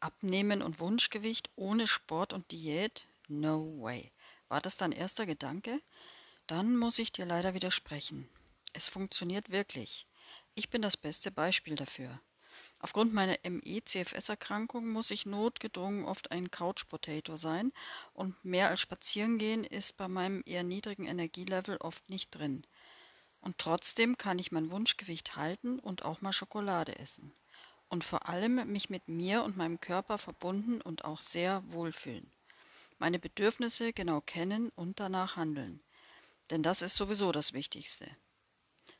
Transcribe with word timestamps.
Abnehmen 0.00 0.62
und 0.62 0.80
Wunschgewicht 0.80 1.50
ohne 1.56 1.86
Sport 1.86 2.32
und 2.32 2.50
Diät? 2.52 3.06
No 3.28 3.80
way. 3.80 4.10
War 4.48 4.60
das 4.60 4.76
dein 4.76 4.92
erster 4.92 5.26
Gedanke? 5.26 5.80
Dann 6.46 6.76
muss 6.76 6.98
ich 6.98 7.12
dir 7.12 7.26
leider 7.26 7.54
widersprechen. 7.54 8.28
Es 8.72 8.88
funktioniert 8.88 9.50
wirklich. 9.50 10.06
Ich 10.54 10.70
bin 10.70 10.82
das 10.82 10.96
beste 10.96 11.30
Beispiel 11.30 11.76
dafür. 11.76 12.20
Aufgrund 12.80 13.12
meiner 13.12 13.36
ME-CFS-Erkrankung 13.44 14.88
muss 14.88 15.10
ich 15.10 15.26
notgedrungen 15.26 16.04
oft 16.04 16.30
ein 16.30 16.50
Couch-Potato 16.50 17.36
sein 17.36 17.72
und 18.14 18.42
mehr 18.44 18.68
als 18.68 18.80
spazieren 18.80 19.38
gehen 19.38 19.64
ist 19.64 19.96
bei 19.96 20.08
meinem 20.08 20.42
eher 20.46 20.64
niedrigen 20.64 21.06
Energielevel 21.06 21.76
oft 21.76 22.08
nicht 22.08 22.30
drin. 22.30 22.66
Und 23.40 23.58
trotzdem 23.58 24.16
kann 24.16 24.38
ich 24.38 24.50
mein 24.50 24.70
Wunschgewicht 24.70 25.36
halten 25.36 25.78
und 25.78 26.04
auch 26.04 26.20
mal 26.20 26.32
Schokolade 26.32 26.98
essen. 26.98 27.32
Und 27.90 28.02
vor 28.04 28.28
allem 28.28 28.72
mich 28.72 28.88
mit 28.88 29.08
mir 29.08 29.42
und 29.42 29.58
meinem 29.58 29.80
Körper 29.80 30.16
verbunden 30.16 30.80
und 30.80 31.04
auch 31.04 31.20
sehr 31.20 31.62
wohlfühlen. 31.66 32.32
Meine 32.98 33.18
Bedürfnisse 33.18 33.92
genau 33.92 34.22
kennen 34.22 34.70
und 34.76 35.00
danach 35.00 35.36
handeln. 35.36 35.82
Denn 36.50 36.62
das 36.62 36.82
ist 36.82 36.96
sowieso 36.96 37.32
das 37.32 37.52
Wichtigste. 37.52 38.08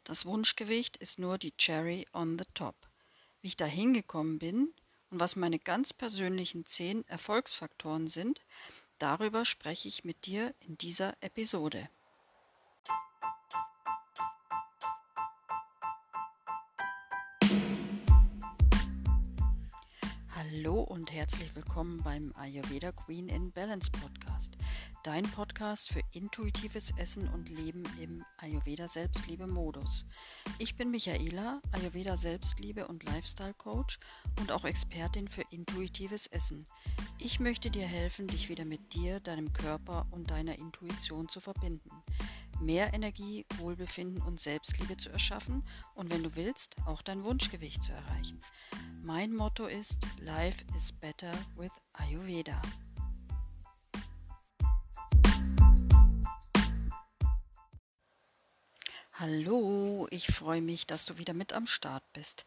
Das 0.05 0.27
Wunschgewicht 0.27 0.97
ist 0.97 1.19
nur 1.19 1.39
die 1.39 1.53
Cherry 1.57 2.07
on 2.13 2.39
the 2.39 2.45
top. 2.55 2.75
Wie 3.41 3.49
ich 3.49 3.57
da 3.57 3.65
hingekommen 3.65 4.39
bin 4.39 4.75
und 5.11 5.21
was 5.21 5.37
meine 5.37 5.59
ganz 5.59 5.93
persönlichen 5.93 6.67
zehn 6.67 7.07
Erfolgsfaktoren 7.09 8.07
sind, 8.07 8.41
darüber 8.99 9.45
spreche 9.45 9.89
ich 9.89 10.05
mit 10.05 10.27
dir 10.27 10.55
in 10.61 10.77
dieser 10.79 11.15
Episode. 11.23 11.89
Hallo 20.53 20.81
und 20.81 21.13
herzlich 21.13 21.55
willkommen 21.55 22.01
beim 22.03 22.33
Ayurveda 22.35 22.91
Queen 22.93 23.29
in 23.29 23.53
Balance 23.53 23.91
Podcast, 23.91 24.57
dein 25.03 25.25
Podcast 25.25 25.93
für 25.93 26.03
intuitives 26.13 26.93
Essen 26.99 27.29
und 27.29 27.49
Leben 27.49 27.83
im 28.01 28.25
Ayurveda 28.39 28.89
Selbstliebe 28.89 29.47
Modus. 29.47 30.05
Ich 30.59 30.77
bin 30.77 30.91
Michaela, 30.91 31.61
Ayurveda 31.73 32.17
Selbstliebe 32.17 32.87
und 32.87 33.05
Lifestyle 33.05 33.55
Coach 33.55 33.99
und 34.39 34.53
auch 34.53 34.65
Expertin 34.65 35.29
für 35.29 35.45
intuitives 35.51 36.27
Essen. 36.27 36.67
Ich 37.19 37.41
möchte 37.41 37.71
dir 37.71 37.87
helfen, 37.87 38.27
dich 38.27 38.49
wieder 38.49 38.65
mit 38.65 38.95
dir, 38.95 39.21
deinem 39.21 39.53
Körper 39.53 40.07
und 40.11 40.31
deiner 40.31 40.59
Intuition 40.59 41.29
zu 41.29 41.41
verbinden 41.41 41.91
mehr 42.61 42.93
Energie, 42.93 43.47
Wohlbefinden 43.57 44.23
und 44.23 44.39
Selbstliebe 44.39 44.97
zu 44.97 45.11
erschaffen 45.11 45.65
und 45.95 46.11
wenn 46.11 46.23
du 46.23 46.37
willst, 46.37 46.77
auch 46.87 47.03
dein 47.03 47.25
Wunschgewicht 47.25 47.83
zu 47.83 47.93
erreichen. 47.93 48.41
Mein 49.03 49.35
Motto 49.35 49.67
ist 49.67 50.07
Life 50.21 50.63
is 50.77 50.93
better 50.93 51.33
with 51.57 51.73
Ayurveda. 51.95 52.61
Hallo, 59.21 60.09
ich 60.11 60.29
freue 60.29 60.63
mich, 60.63 60.87
dass 60.87 61.05
du 61.05 61.19
wieder 61.19 61.35
mit 61.35 61.53
am 61.53 61.67
Start 61.67 62.03
bist. 62.15 62.47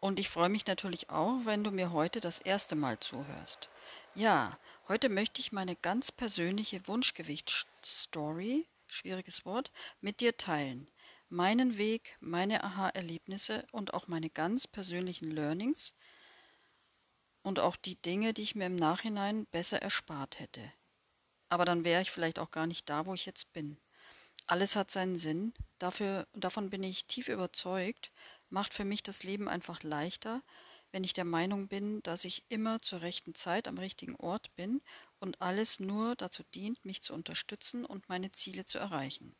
Und 0.00 0.20
ich 0.20 0.28
freue 0.28 0.50
mich 0.50 0.66
natürlich 0.66 1.08
auch, 1.08 1.46
wenn 1.46 1.64
du 1.64 1.70
mir 1.70 1.92
heute 1.92 2.20
das 2.20 2.40
erste 2.40 2.76
Mal 2.76 3.00
zuhörst. 3.00 3.70
Ja, 4.14 4.58
heute 4.86 5.08
möchte 5.08 5.40
ich 5.40 5.50
meine 5.50 5.76
ganz 5.76 6.12
persönliche 6.12 6.86
Wunschgewichtsstory 6.86 8.66
schwieriges 8.86 9.46
Wort, 9.46 9.72
mit 10.02 10.20
dir 10.20 10.36
teilen. 10.36 10.90
Meinen 11.30 11.78
Weg, 11.78 12.18
meine 12.20 12.64
Aha-Erlebnisse 12.64 13.64
und 13.72 13.94
auch 13.94 14.06
meine 14.06 14.28
ganz 14.28 14.66
persönlichen 14.66 15.30
Learnings 15.30 15.94
und 17.42 17.60
auch 17.60 17.76
die 17.76 17.96
Dinge, 17.96 18.34
die 18.34 18.42
ich 18.42 18.54
mir 18.54 18.66
im 18.66 18.76
Nachhinein 18.76 19.46
besser 19.46 19.80
erspart 19.80 20.38
hätte. 20.38 20.60
Aber 21.48 21.64
dann 21.64 21.84
wäre 21.84 22.02
ich 22.02 22.10
vielleicht 22.10 22.38
auch 22.38 22.50
gar 22.50 22.66
nicht 22.66 22.90
da, 22.90 23.06
wo 23.06 23.14
ich 23.14 23.24
jetzt 23.24 23.54
bin. 23.54 23.78
Alles 24.46 24.76
hat 24.76 24.90
seinen 24.90 25.16
Sinn, 25.16 25.52
dafür, 25.78 26.26
davon 26.34 26.70
bin 26.70 26.82
ich 26.82 27.06
tief 27.06 27.28
überzeugt, 27.28 28.10
macht 28.48 28.74
für 28.74 28.84
mich 28.84 29.02
das 29.02 29.22
Leben 29.22 29.48
einfach 29.48 29.82
leichter, 29.82 30.42
wenn 30.92 31.04
ich 31.04 31.12
der 31.12 31.24
Meinung 31.24 31.68
bin, 31.68 32.02
dass 32.02 32.24
ich 32.24 32.44
immer 32.48 32.80
zur 32.80 33.00
rechten 33.02 33.34
Zeit 33.34 33.68
am 33.68 33.78
richtigen 33.78 34.16
Ort 34.16 34.54
bin 34.56 34.82
und 35.20 35.40
alles 35.40 35.78
nur 35.78 36.16
dazu 36.16 36.42
dient, 36.54 36.84
mich 36.84 37.02
zu 37.02 37.14
unterstützen 37.14 37.84
und 37.84 38.08
meine 38.08 38.32
Ziele 38.32 38.64
zu 38.64 38.78
erreichen. 38.78 39.36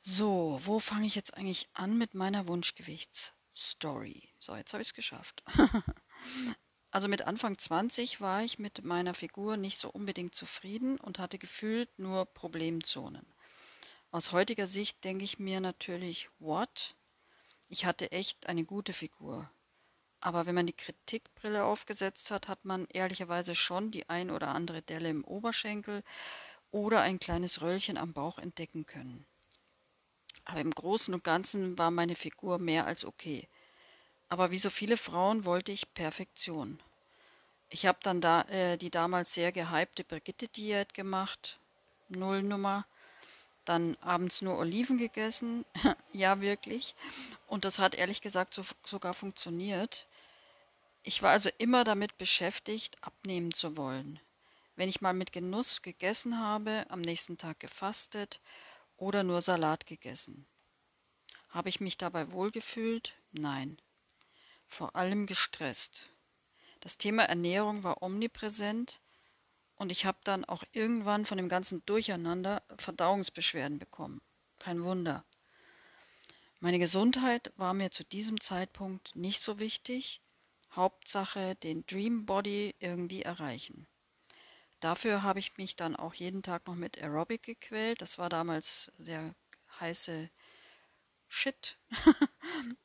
So, 0.00 0.60
wo 0.64 0.80
fange 0.80 1.06
ich 1.06 1.14
jetzt 1.14 1.34
eigentlich 1.34 1.68
an 1.74 1.96
mit 1.96 2.14
meiner 2.14 2.48
Wunschgewichtsstory? 2.48 4.28
So, 4.38 4.56
jetzt 4.56 4.72
habe 4.72 4.82
ich 4.82 4.88
es 4.88 4.94
geschafft. 4.94 5.42
also 6.90 7.08
mit 7.08 7.22
Anfang 7.22 7.56
20 7.56 8.20
war 8.20 8.42
ich 8.42 8.58
mit 8.58 8.84
meiner 8.84 9.14
Figur 9.14 9.56
nicht 9.56 9.78
so 9.78 9.88
unbedingt 9.88 10.34
zufrieden 10.34 10.98
und 10.98 11.20
hatte 11.20 11.38
gefühlt 11.38 11.98
nur 11.98 12.26
Problemzonen. 12.26 13.31
Aus 14.12 14.32
heutiger 14.32 14.66
Sicht 14.66 15.04
denke 15.04 15.24
ich 15.24 15.38
mir 15.38 15.60
natürlich, 15.60 16.28
what? 16.38 16.96
Ich 17.70 17.86
hatte 17.86 18.12
echt 18.12 18.46
eine 18.46 18.62
gute 18.62 18.92
Figur. 18.92 19.50
Aber 20.20 20.44
wenn 20.44 20.54
man 20.54 20.66
die 20.66 20.74
Kritikbrille 20.74 21.64
aufgesetzt 21.64 22.30
hat, 22.30 22.46
hat 22.46 22.66
man 22.66 22.86
ehrlicherweise 22.90 23.54
schon 23.54 23.90
die 23.90 24.10
ein 24.10 24.30
oder 24.30 24.48
andere 24.48 24.82
Delle 24.82 25.08
im 25.08 25.24
Oberschenkel 25.24 26.04
oder 26.70 27.00
ein 27.00 27.20
kleines 27.20 27.62
Röllchen 27.62 27.96
am 27.96 28.12
Bauch 28.12 28.38
entdecken 28.38 28.84
können. 28.84 29.24
Aber 30.44 30.60
im 30.60 30.72
Großen 30.72 31.14
und 31.14 31.24
Ganzen 31.24 31.78
war 31.78 31.90
meine 31.90 32.14
Figur 32.14 32.58
mehr 32.58 32.84
als 32.84 33.06
okay. 33.06 33.48
Aber 34.28 34.50
wie 34.50 34.58
so 34.58 34.68
viele 34.68 34.98
Frauen 34.98 35.46
wollte 35.46 35.72
ich 35.72 35.94
Perfektion. 35.94 36.82
Ich 37.70 37.86
habe 37.86 38.00
dann 38.02 38.20
da, 38.20 38.42
äh, 38.42 38.76
die 38.76 38.90
damals 38.90 39.32
sehr 39.32 39.52
gehypte 39.52 40.04
Brigitte-Diät 40.04 40.92
gemacht, 40.92 41.58
Nullnummer, 42.10 42.84
dann 43.64 43.96
abends 44.00 44.42
nur 44.42 44.58
Oliven 44.58 44.98
gegessen, 44.98 45.64
ja 46.12 46.40
wirklich, 46.40 46.94
und 47.46 47.64
das 47.64 47.78
hat 47.78 47.94
ehrlich 47.94 48.20
gesagt 48.20 48.54
so, 48.54 48.62
sogar 48.84 49.14
funktioniert. 49.14 50.06
Ich 51.02 51.22
war 51.22 51.30
also 51.30 51.50
immer 51.58 51.84
damit 51.84 52.16
beschäftigt, 52.18 52.96
abnehmen 53.02 53.52
zu 53.52 53.76
wollen. 53.76 54.20
Wenn 54.76 54.88
ich 54.88 55.00
mal 55.00 55.14
mit 55.14 55.32
Genuss 55.32 55.82
gegessen 55.82 56.38
habe, 56.38 56.86
am 56.88 57.00
nächsten 57.00 57.38
Tag 57.38 57.60
gefastet 57.60 58.40
oder 58.96 59.22
nur 59.22 59.42
Salat 59.42 59.86
gegessen. 59.86 60.46
Habe 61.50 61.68
ich 61.68 61.80
mich 61.80 61.98
dabei 61.98 62.32
wohlgefühlt? 62.32 63.14
Nein. 63.32 63.80
Vor 64.66 64.96
allem 64.96 65.26
gestresst. 65.26 66.08
Das 66.80 66.96
Thema 66.96 67.24
Ernährung 67.24 67.82
war 67.82 68.02
omnipräsent 68.02 69.00
und 69.82 69.90
ich 69.90 70.06
habe 70.06 70.18
dann 70.22 70.44
auch 70.44 70.62
irgendwann 70.70 71.26
von 71.26 71.36
dem 71.36 71.48
ganzen 71.48 71.84
Durcheinander 71.84 72.62
Verdauungsbeschwerden 72.78 73.80
bekommen. 73.80 74.22
Kein 74.60 74.84
Wunder. 74.84 75.24
Meine 76.60 76.78
Gesundheit 76.78 77.52
war 77.56 77.74
mir 77.74 77.90
zu 77.90 78.04
diesem 78.04 78.40
Zeitpunkt 78.40 79.16
nicht 79.16 79.42
so 79.42 79.58
wichtig 79.58 80.22
Hauptsache 80.70 81.56
den 81.56 81.84
Dream 81.84 82.26
Body 82.26 82.76
irgendwie 82.78 83.22
erreichen. 83.22 83.88
Dafür 84.78 85.24
habe 85.24 85.40
ich 85.40 85.58
mich 85.58 85.74
dann 85.74 85.96
auch 85.96 86.14
jeden 86.14 86.42
Tag 86.42 86.68
noch 86.68 86.76
mit 86.76 87.02
Aerobic 87.02 87.42
gequält. 87.42 88.02
Das 88.02 88.18
war 88.18 88.28
damals 88.28 88.92
der 88.98 89.34
heiße 89.80 90.30
Shit, 91.26 91.76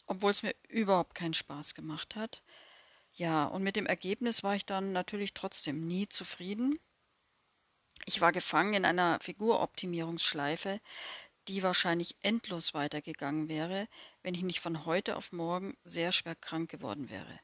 obwohl 0.08 0.32
es 0.32 0.42
mir 0.42 0.56
überhaupt 0.68 1.14
keinen 1.14 1.36
Spaß 1.36 1.76
gemacht 1.76 2.16
hat. 2.16 2.42
Ja, 3.14 3.46
und 3.46 3.62
mit 3.62 3.76
dem 3.76 3.86
Ergebnis 3.86 4.42
war 4.42 4.56
ich 4.56 4.66
dann 4.66 4.94
natürlich 4.94 5.36
trotzdem 5.36 5.86
nie 5.86 6.10
zufrieden. 6.10 6.80
Ich 8.06 8.22
war 8.22 8.32
gefangen 8.32 8.74
in 8.74 8.86
einer 8.86 9.20
Figuroptimierungsschleife, 9.22 10.80
die 11.48 11.64
wahrscheinlich 11.64 12.16
endlos 12.22 12.74
weitergegangen 12.74 13.50
wäre, 13.50 13.88
wenn 14.24 14.36
ich 14.36 14.44
nicht 14.44 14.60
von 14.60 14.86
heute 14.86 15.16
auf 15.16 15.32
morgen 15.32 15.78
sehr 15.84 16.12
schwer 16.12 16.36
krank 16.36 16.70
geworden 16.70 17.10
wäre. 17.10 17.40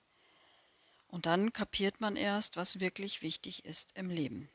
Und 1.07 1.25
dann 1.25 1.53
kapiert 1.53 2.01
man 2.01 2.15
erst, 2.15 2.57
was 2.57 2.79
wirklich 2.79 3.21
wichtig 3.21 3.65
ist 3.65 3.95
im 3.95 4.09
Leben. 4.09 4.49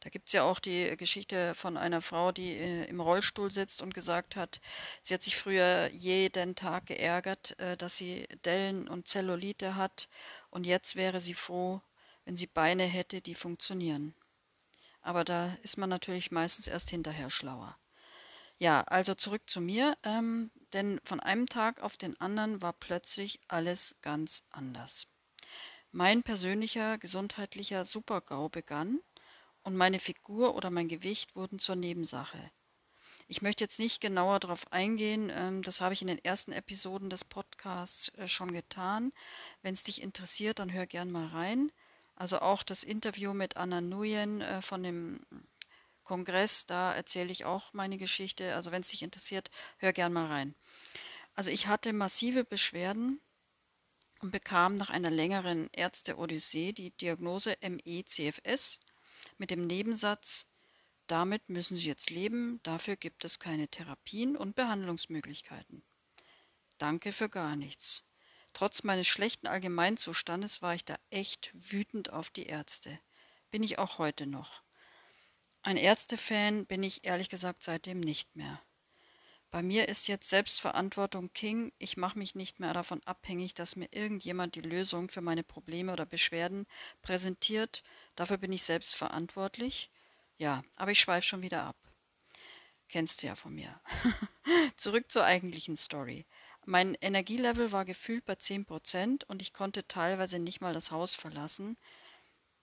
Da 0.00 0.10
gibt 0.10 0.28
es 0.28 0.32
ja 0.32 0.42
auch 0.42 0.60
die 0.60 0.96
Geschichte 0.96 1.54
von 1.54 1.76
einer 1.76 2.02
Frau, 2.02 2.30
die 2.30 2.52
äh, 2.52 2.84
im 2.84 3.00
Rollstuhl 3.00 3.50
sitzt 3.50 3.80
und 3.82 3.94
gesagt 3.94 4.36
hat, 4.36 4.60
sie 5.02 5.14
hat 5.14 5.22
sich 5.22 5.36
früher 5.36 5.88
jeden 5.92 6.54
Tag 6.54 6.86
geärgert, 6.86 7.58
äh, 7.58 7.76
dass 7.76 7.96
sie 7.96 8.28
Dellen 8.44 8.86
und 8.86 9.08
Zellulite 9.08 9.76
hat 9.76 10.08
und 10.50 10.66
jetzt 10.66 10.94
wäre 10.96 11.20
sie 11.20 11.34
froh, 11.34 11.80
wenn 12.24 12.36
sie 12.36 12.46
Beine 12.46 12.84
hätte, 12.84 13.20
die 13.20 13.34
funktionieren. 13.34 14.14
Aber 15.08 15.24
da 15.24 15.56
ist 15.62 15.78
man 15.78 15.88
natürlich 15.88 16.32
meistens 16.32 16.66
erst 16.66 16.90
hinterher 16.90 17.30
schlauer. 17.30 17.74
Ja, 18.58 18.82
also 18.82 19.14
zurück 19.14 19.40
zu 19.46 19.62
mir, 19.62 19.96
ähm, 20.02 20.50
denn 20.74 21.00
von 21.02 21.18
einem 21.18 21.46
Tag 21.46 21.80
auf 21.80 21.96
den 21.96 22.20
anderen 22.20 22.60
war 22.60 22.74
plötzlich 22.74 23.40
alles 23.48 23.96
ganz 24.02 24.42
anders. 24.50 25.06
Mein 25.92 26.22
persönlicher 26.22 26.98
gesundheitlicher 26.98 27.86
Supergau 27.86 28.50
begann 28.50 29.00
und 29.62 29.78
meine 29.78 29.98
Figur 29.98 30.54
oder 30.54 30.68
mein 30.68 30.88
Gewicht 30.88 31.36
wurden 31.36 31.58
zur 31.58 31.76
Nebensache. 31.76 32.50
Ich 33.28 33.40
möchte 33.40 33.64
jetzt 33.64 33.78
nicht 33.78 34.02
genauer 34.02 34.40
darauf 34.40 34.70
eingehen, 34.74 35.32
ähm, 35.34 35.62
das 35.62 35.80
habe 35.80 35.94
ich 35.94 36.02
in 36.02 36.08
den 36.08 36.22
ersten 36.22 36.52
Episoden 36.52 37.08
des 37.08 37.24
Podcasts 37.24 38.10
äh, 38.18 38.28
schon 38.28 38.52
getan. 38.52 39.14
Wenn 39.62 39.72
es 39.72 39.84
dich 39.84 40.02
interessiert, 40.02 40.58
dann 40.58 40.70
hör 40.70 40.86
gern 40.86 41.10
mal 41.10 41.28
rein. 41.28 41.72
Also 42.18 42.40
auch 42.40 42.64
das 42.64 42.82
Interview 42.82 43.32
mit 43.32 43.56
Anna 43.56 43.80
Nguyen 43.80 44.40
äh, 44.40 44.60
von 44.60 44.82
dem 44.82 45.20
Kongress, 46.02 46.66
da 46.66 46.92
erzähle 46.92 47.30
ich 47.30 47.44
auch 47.44 47.72
meine 47.72 47.96
Geschichte. 47.96 48.56
Also 48.56 48.72
wenn 48.72 48.80
es 48.80 48.88
dich 48.88 49.04
interessiert, 49.04 49.52
hör 49.76 49.92
gern 49.92 50.12
mal 50.12 50.26
rein. 50.26 50.56
Also 51.36 51.52
ich 51.52 51.68
hatte 51.68 51.92
massive 51.92 52.42
Beschwerden 52.42 53.20
und 54.18 54.32
bekam 54.32 54.74
nach 54.74 54.90
einer 54.90 55.10
längeren 55.10 55.68
Ärzte-Odyssee 55.70 56.72
die 56.72 56.90
Diagnose 56.90 57.56
ME-CFS 57.60 58.80
mit 59.36 59.52
dem 59.52 59.68
Nebensatz, 59.68 60.48
damit 61.06 61.48
müssen 61.48 61.76
Sie 61.76 61.86
jetzt 61.86 62.10
leben, 62.10 62.58
dafür 62.64 62.96
gibt 62.96 63.24
es 63.24 63.38
keine 63.38 63.68
Therapien 63.68 64.36
und 64.36 64.56
Behandlungsmöglichkeiten. 64.56 65.84
Danke 66.78 67.12
für 67.12 67.28
gar 67.28 67.54
nichts. 67.54 68.02
Trotz 68.58 68.82
meines 68.82 69.06
schlechten 69.06 69.46
Allgemeinzustandes 69.46 70.62
war 70.62 70.74
ich 70.74 70.84
da 70.84 70.96
echt 71.10 71.48
wütend 71.52 72.12
auf 72.12 72.28
die 72.28 72.46
Ärzte. 72.46 72.98
Bin 73.52 73.62
ich 73.62 73.78
auch 73.78 73.98
heute 73.98 74.26
noch. 74.26 74.64
Ein 75.62 75.76
Ärztefan 75.76 76.66
bin 76.66 76.82
ich 76.82 77.04
ehrlich 77.04 77.28
gesagt 77.28 77.62
seitdem 77.62 78.00
nicht 78.00 78.34
mehr. 78.34 78.60
Bei 79.52 79.62
mir 79.62 79.86
ist 79.86 80.08
jetzt 80.08 80.28
Selbstverantwortung 80.28 81.32
King. 81.32 81.72
Ich 81.78 81.96
mache 81.96 82.18
mich 82.18 82.34
nicht 82.34 82.58
mehr 82.58 82.72
davon 82.72 83.00
abhängig, 83.04 83.54
dass 83.54 83.76
mir 83.76 83.92
irgendjemand 83.92 84.56
die 84.56 84.60
Lösung 84.60 85.08
für 85.08 85.20
meine 85.20 85.44
Probleme 85.44 85.92
oder 85.92 86.04
Beschwerden 86.04 86.66
präsentiert. 87.00 87.84
Dafür 88.16 88.38
bin 88.38 88.50
ich 88.50 88.64
selbst 88.64 88.96
verantwortlich. 88.96 89.86
Ja, 90.36 90.64
aber 90.74 90.90
ich 90.90 90.98
schweife 90.98 91.28
schon 91.28 91.42
wieder 91.42 91.62
ab. 91.62 91.76
Kennst 92.88 93.22
du 93.22 93.28
ja 93.28 93.36
von 93.36 93.54
mir. 93.54 93.80
Zurück 94.76 95.12
zur 95.12 95.22
eigentlichen 95.22 95.76
Story. 95.76 96.26
Mein 96.70 96.96
Energielevel 96.96 97.72
war 97.72 97.86
gefühlt 97.86 98.26
bei 98.26 98.34
10% 98.34 99.24
und 99.24 99.40
ich 99.40 99.54
konnte 99.54 99.88
teilweise 99.88 100.38
nicht 100.38 100.60
mal 100.60 100.74
das 100.74 100.90
Haus 100.90 101.14
verlassen. 101.14 101.78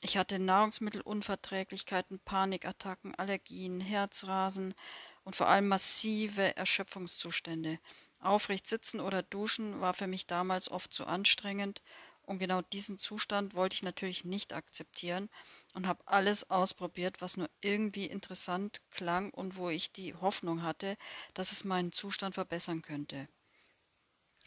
Ich 0.02 0.18
hatte 0.18 0.38
Nahrungsmittelunverträglichkeiten, 0.38 2.19
Panikattacken, 2.19 3.16
Allergien, 3.16 3.81
Herzrasen 3.81 4.75
und 5.24 5.36
vor 5.36 5.48
allem 5.48 5.68
massive 5.68 6.56
Erschöpfungszustände. 6.56 7.80
Aufrecht 8.19 8.68
sitzen 8.68 9.00
oder 9.00 9.24
duschen 9.24 9.81
war 9.81 9.96
für 9.96 10.06
mich 10.06 10.28
damals 10.28 10.69
oft 10.69 10.94
zu 10.94 11.08
anstrengend 11.08 11.81
und 12.22 12.38
genau 12.38 12.62
diesen 12.62 13.00
Zustand 13.00 13.56
wollte 13.56 13.74
ich 13.74 13.81
natürlich 13.81 14.24
nicht 14.24 14.54
akzeptieren 14.54 15.31
und 15.74 15.88
habe 15.88 16.08
alles 16.08 16.51
ausprobiert, 16.51 17.22
was 17.22 17.38
nur 17.38 17.50
irgendwie 17.62 18.06
interessant 18.06 18.81
klang 18.92 19.31
und 19.31 19.58
wo 19.58 19.69
ich 19.69 19.94
die 19.94 20.13
Hoffnung 20.13 20.62
hatte, 20.62 20.96
dass 21.34 21.51
es 21.51 21.63
meinen 21.63 21.92
Zustand 21.92 22.36
verbessern 22.36 22.84
könnte. 22.84 23.28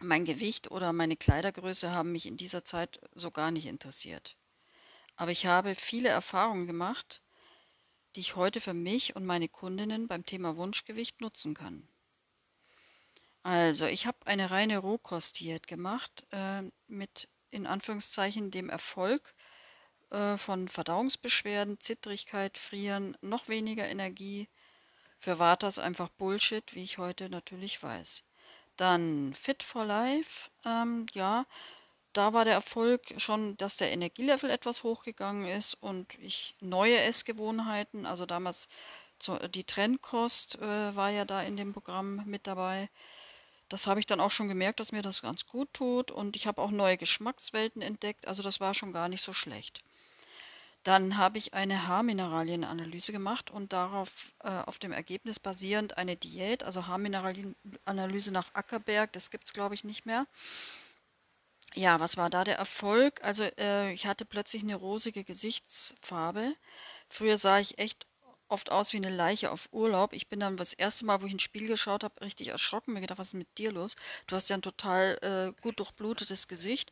Mein 0.00 0.24
Gewicht 0.24 0.70
oder 0.70 0.92
meine 0.92 1.16
Kleidergröße 1.16 1.90
haben 1.90 2.12
mich 2.12 2.26
in 2.26 2.36
dieser 2.36 2.62
Zeit 2.62 3.00
so 3.14 3.30
gar 3.30 3.50
nicht 3.50 3.66
interessiert. 3.66 4.36
Aber 5.16 5.32
ich 5.32 5.46
habe 5.46 5.74
viele 5.74 6.08
Erfahrungen 6.08 6.68
gemacht, 6.68 7.20
die 8.14 8.20
ich 8.20 8.36
heute 8.36 8.60
für 8.60 8.74
mich 8.74 9.16
und 9.16 9.26
meine 9.26 9.48
Kundinnen 9.48 10.06
beim 10.06 10.24
Thema 10.24 10.56
Wunschgewicht 10.56 11.20
nutzen 11.20 11.54
kann. 11.54 11.88
Also, 13.42 13.86
ich 13.86 14.06
habe 14.06 14.18
eine 14.26 14.50
reine 14.50 14.78
Rohkostdiät 14.78 15.66
gemacht 15.66 16.26
äh, 16.30 16.62
mit 16.86 17.28
in 17.50 17.66
Anführungszeichen 17.66 18.50
dem 18.50 18.68
Erfolg 18.68 19.34
äh, 20.10 20.36
von 20.36 20.68
Verdauungsbeschwerden, 20.68 21.80
Zittrigkeit, 21.80 22.58
Frieren, 22.58 23.16
noch 23.20 23.48
weniger 23.48 23.88
Energie. 23.88 24.48
Für 25.18 25.38
Vatas 25.38 25.78
einfach 25.78 26.08
Bullshit, 26.10 26.74
wie 26.74 26.84
ich 26.84 26.98
heute 26.98 27.28
natürlich 27.28 27.82
weiß. 27.82 28.27
Dann 28.78 29.34
Fit 29.34 29.62
for 29.62 29.84
Life, 29.84 30.50
ähm, 30.64 31.04
ja, 31.12 31.44
da 32.14 32.32
war 32.32 32.44
der 32.46 32.54
Erfolg 32.54 33.02
schon, 33.18 33.56
dass 33.58 33.76
der 33.76 33.92
Energielevel 33.92 34.50
etwas 34.50 34.84
hochgegangen 34.84 35.46
ist 35.46 35.74
und 35.74 36.14
ich 36.20 36.56
neue 36.60 36.98
Essgewohnheiten, 36.98 38.06
also 38.06 38.24
damals 38.24 38.68
die 39.54 39.64
Trendkost 39.64 40.56
äh, 40.60 40.96
war 40.96 41.10
ja 41.10 41.24
da 41.24 41.42
in 41.42 41.56
dem 41.56 41.72
Programm 41.72 42.22
mit 42.24 42.46
dabei. 42.46 42.88
Das 43.68 43.86
habe 43.86 44.00
ich 44.00 44.06
dann 44.06 44.20
auch 44.20 44.30
schon 44.30 44.48
gemerkt, 44.48 44.80
dass 44.80 44.92
mir 44.92 45.02
das 45.02 45.22
ganz 45.22 45.46
gut 45.46 45.74
tut 45.74 46.10
und 46.10 46.36
ich 46.36 46.46
habe 46.46 46.62
auch 46.62 46.70
neue 46.70 46.96
Geschmackswelten 46.96 47.82
entdeckt, 47.82 48.28
also 48.28 48.42
das 48.42 48.60
war 48.60 48.74
schon 48.74 48.92
gar 48.92 49.08
nicht 49.08 49.22
so 49.22 49.32
schlecht. 49.32 49.82
Dann 50.82 51.16
habe 51.18 51.38
ich 51.38 51.54
eine 51.54 51.86
Haarmineralienanalyse 51.86 53.12
gemacht 53.12 53.50
und 53.50 53.72
darauf 53.72 54.32
äh, 54.42 54.48
auf 54.48 54.78
dem 54.78 54.92
Ergebnis 54.92 55.38
basierend 55.38 55.98
eine 55.98 56.16
Diät, 56.16 56.64
also 56.64 56.86
Haarmineralienanalyse 56.86 58.32
nach 58.32 58.54
Ackerberg, 58.54 59.12
das 59.12 59.30
gibt 59.30 59.46
es 59.46 59.52
glaube 59.52 59.74
ich 59.74 59.84
nicht 59.84 60.06
mehr. 60.06 60.26
Ja, 61.74 62.00
was 62.00 62.16
war 62.16 62.30
da 62.30 62.44
der 62.44 62.56
Erfolg? 62.56 63.22
Also 63.22 63.44
äh, 63.58 63.92
ich 63.92 64.06
hatte 64.06 64.24
plötzlich 64.24 64.62
eine 64.62 64.76
rosige 64.76 65.24
Gesichtsfarbe. 65.24 66.54
Früher 67.08 67.36
sah 67.36 67.60
ich 67.60 67.78
echt 67.78 68.07
oft 68.48 68.70
aus 68.70 68.92
wie 68.92 68.96
eine 68.98 69.10
Leiche 69.10 69.50
auf 69.50 69.68
Urlaub. 69.72 70.12
Ich 70.12 70.28
bin 70.28 70.40
dann 70.40 70.56
das 70.56 70.72
erste 70.72 71.04
Mal, 71.04 71.22
wo 71.22 71.26
ich 71.26 71.32
ins 71.32 71.42
Spiel 71.42 71.66
geschaut 71.66 72.04
habe, 72.04 72.20
richtig 72.20 72.48
erschrocken. 72.48 72.92
Mir 72.94 73.00
gedacht, 73.00 73.18
was 73.18 73.28
ist 73.28 73.34
mit 73.34 73.58
dir 73.58 73.72
los? 73.72 73.96
Du 74.26 74.36
hast 74.36 74.48
ja 74.48 74.56
ein 74.56 74.62
total 74.62 75.18
äh, 75.56 75.60
gut 75.60 75.78
durchblutetes 75.78 76.48
Gesicht. 76.48 76.90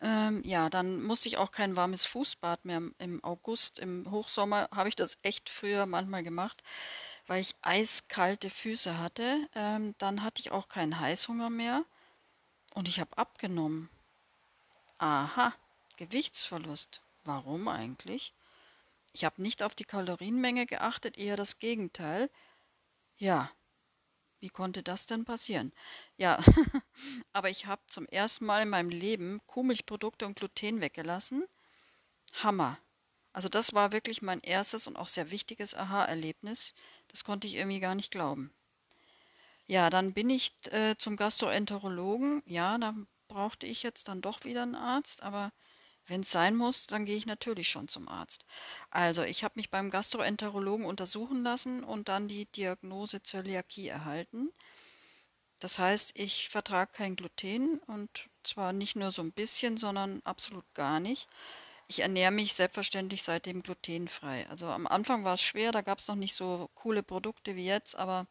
Ähm, 0.00 0.42
ja, 0.44 0.70
dann 0.70 1.02
musste 1.02 1.28
ich 1.28 1.38
auch 1.38 1.50
kein 1.50 1.76
warmes 1.76 2.06
Fußbad 2.06 2.64
mehr 2.64 2.82
im 2.98 3.24
August. 3.24 3.78
Im 3.78 4.10
Hochsommer 4.10 4.68
habe 4.72 4.88
ich 4.88 4.96
das 4.96 5.18
echt 5.22 5.48
früher 5.48 5.86
manchmal 5.86 6.22
gemacht, 6.22 6.62
weil 7.26 7.40
ich 7.40 7.54
eiskalte 7.62 8.50
Füße 8.50 8.98
hatte. 8.98 9.48
Ähm, 9.54 9.94
dann 9.98 10.22
hatte 10.22 10.40
ich 10.40 10.52
auch 10.52 10.68
keinen 10.68 11.00
Heißhunger 11.00 11.50
mehr 11.50 11.84
und 12.74 12.88
ich 12.88 13.00
habe 13.00 13.16
abgenommen. 13.16 13.88
Aha, 14.98 15.54
Gewichtsverlust. 15.96 17.00
Warum 17.24 17.68
eigentlich? 17.68 18.32
Ich 19.12 19.24
habe 19.24 19.42
nicht 19.42 19.62
auf 19.62 19.74
die 19.74 19.84
Kalorienmenge 19.84 20.66
geachtet, 20.66 21.18
eher 21.18 21.36
das 21.36 21.58
Gegenteil. 21.58 22.30
Ja, 23.18 23.50
wie 24.40 24.48
konnte 24.50 24.82
das 24.82 25.06
denn 25.06 25.24
passieren? 25.24 25.72
Ja, 26.16 26.38
aber 27.32 27.50
ich 27.50 27.66
habe 27.66 27.82
zum 27.88 28.06
ersten 28.06 28.46
Mal 28.46 28.62
in 28.62 28.68
meinem 28.68 28.90
Leben 28.90 29.40
Kuhmilchprodukte 29.46 30.26
und 30.26 30.36
Gluten 30.38 30.80
weggelassen. 30.80 31.46
Hammer. 32.34 32.78
Also 33.32 33.48
das 33.48 33.74
war 33.74 33.92
wirklich 33.92 34.22
mein 34.22 34.40
erstes 34.40 34.86
und 34.86 34.96
auch 34.96 35.08
sehr 35.08 35.30
wichtiges 35.30 35.74
Aha-Erlebnis. 35.74 36.74
Das 37.08 37.24
konnte 37.24 37.46
ich 37.46 37.56
irgendwie 37.56 37.80
gar 37.80 37.94
nicht 37.94 38.10
glauben. 38.10 38.52
Ja, 39.68 39.88
dann 39.90 40.14
bin 40.14 40.30
ich 40.30 40.52
äh, 40.72 40.96
zum 40.98 41.16
Gastroenterologen. 41.16 42.42
Ja, 42.46 42.76
da 42.78 42.94
brauchte 43.28 43.66
ich 43.66 43.82
jetzt 43.84 44.08
dann 44.08 44.20
doch 44.20 44.42
wieder 44.44 44.62
einen 44.62 44.74
Arzt, 44.74 45.22
aber 45.22 45.52
wenn 46.08 46.22
es 46.22 46.32
sein 46.32 46.56
muss, 46.56 46.86
dann 46.86 47.04
gehe 47.04 47.16
ich 47.16 47.26
natürlich 47.26 47.68
schon 47.68 47.88
zum 47.88 48.08
Arzt. 48.08 48.44
Also, 48.90 49.22
ich 49.22 49.44
habe 49.44 49.54
mich 49.56 49.70
beim 49.70 49.90
Gastroenterologen 49.90 50.86
untersuchen 50.86 51.42
lassen 51.42 51.84
und 51.84 52.08
dann 52.08 52.28
die 52.28 52.46
Diagnose 52.46 53.22
Zöliakie 53.22 53.88
erhalten. 53.88 54.50
Das 55.60 55.78
heißt, 55.78 56.12
ich 56.18 56.48
vertrage 56.48 56.92
kein 56.92 57.16
Gluten 57.16 57.78
und 57.80 58.28
zwar 58.44 58.72
nicht 58.72 58.96
nur 58.96 59.10
so 59.10 59.22
ein 59.22 59.32
bisschen, 59.32 59.76
sondern 59.76 60.20
absolut 60.24 60.64
gar 60.74 61.00
nicht. 61.00 61.28
Ich 61.88 62.00
ernähre 62.00 62.30
mich 62.30 62.52
selbstverständlich 62.54 63.22
seitdem 63.22 63.62
glutenfrei. 63.62 64.46
Also 64.50 64.68
am 64.68 64.86
Anfang 64.86 65.24
war 65.24 65.34
es 65.34 65.42
schwer, 65.42 65.72
da 65.72 65.80
gab 65.80 65.98
es 65.98 66.08
noch 66.08 66.16
nicht 66.16 66.34
so 66.34 66.70
coole 66.74 67.02
Produkte 67.02 67.56
wie 67.56 67.64
jetzt, 67.64 67.96
aber 67.96 68.26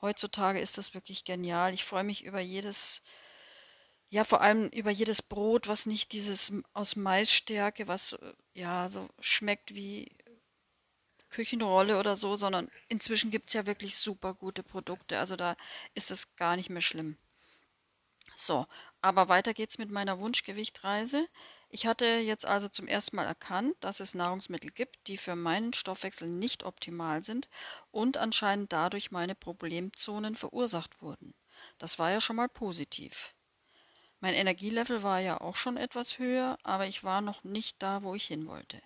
heutzutage 0.00 0.60
ist 0.60 0.78
das 0.78 0.94
wirklich 0.94 1.24
genial. 1.24 1.74
Ich 1.74 1.84
freue 1.84 2.04
mich 2.04 2.24
über 2.24 2.40
jedes 2.40 3.02
ja, 4.16 4.24
vor 4.24 4.40
allem 4.40 4.68
über 4.68 4.90
jedes 4.90 5.20
Brot, 5.20 5.68
was 5.68 5.84
nicht 5.84 6.12
dieses 6.12 6.50
aus 6.72 6.96
Maisstärke, 6.96 7.86
was 7.86 8.14
äh, 8.14 8.32
ja 8.54 8.88
so 8.88 9.10
schmeckt 9.20 9.74
wie 9.74 10.10
Küchenrolle 11.28 11.98
oder 11.98 12.16
so, 12.16 12.34
sondern 12.36 12.70
inzwischen 12.88 13.30
gibt 13.30 13.48
es 13.48 13.52
ja 13.52 13.66
wirklich 13.66 13.94
super 13.94 14.32
gute 14.32 14.62
Produkte. 14.62 15.18
Also 15.18 15.36
da 15.36 15.54
ist 15.92 16.10
es 16.10 16.34
gar 16.36 16.56
nicht 16.56 16.70
mehr 16.70 16.80
schlimm. 16.80 17.18
So, 18.34 18.66
aber 19.02 19.28
weiter 19.28 19.52
geht's 19.52 19.76
mit 19.76 19.90
meiner 19.90 20.18
Wunschgewichtreise. 20.18 21.28
Ich 21.68 21.86
hatte 21.86 22.06
jetzt 22.06 22.46
also 22.46 22.70
zum 22.70 22.88
ersten 22.88 23.16
Mal 23.16 23.26
erkannt, 23.26 23.76
dass 23.80 24.00
es 24.00 24.14
Nahrungsmittel 24.14 24.70
gibt, 24.70 24.96
die 25.08 25.18
für 25.18 25.36
meinen 25.36 25.74
Stoffwechsel 25.74 26.26
nicht 26.26 26.62
optimal 26.64 27.22
sind 27.22 27.50
und 27.90 28.16
anscheinend 28.16 28.72
dadurch 28.72 29.10
meine 29.10 29.34
Problemzonen 29.34 30.36
verursacht 30.36 31.02
wurden. 31.02 31.34
Das 31.76 31.98
war 31.98 32.10
ja 32.10 32.22
schon 32.22 32.36
mal 32.36 32.48
positiv. 32.48 33.35
Mein 34.20 34.34
Energielevel 34.34 35.02
war 35.02 35.20
ja 35.20 35.40
auch 35.40 35.56
schon 35.56 35.76
etwas 35.76 36.18
höher, 36.18 36.58
aber 36.62 36.86
ich 36.86 37.04
war 37.04 37.20
noch 37.20 37.44
nicht 37.44 37.82
da, 37.82 38.02
wo 38.02 38.14
ich 38.14 38.26
hin 38.26 38.46
wollte. 38.46 38.80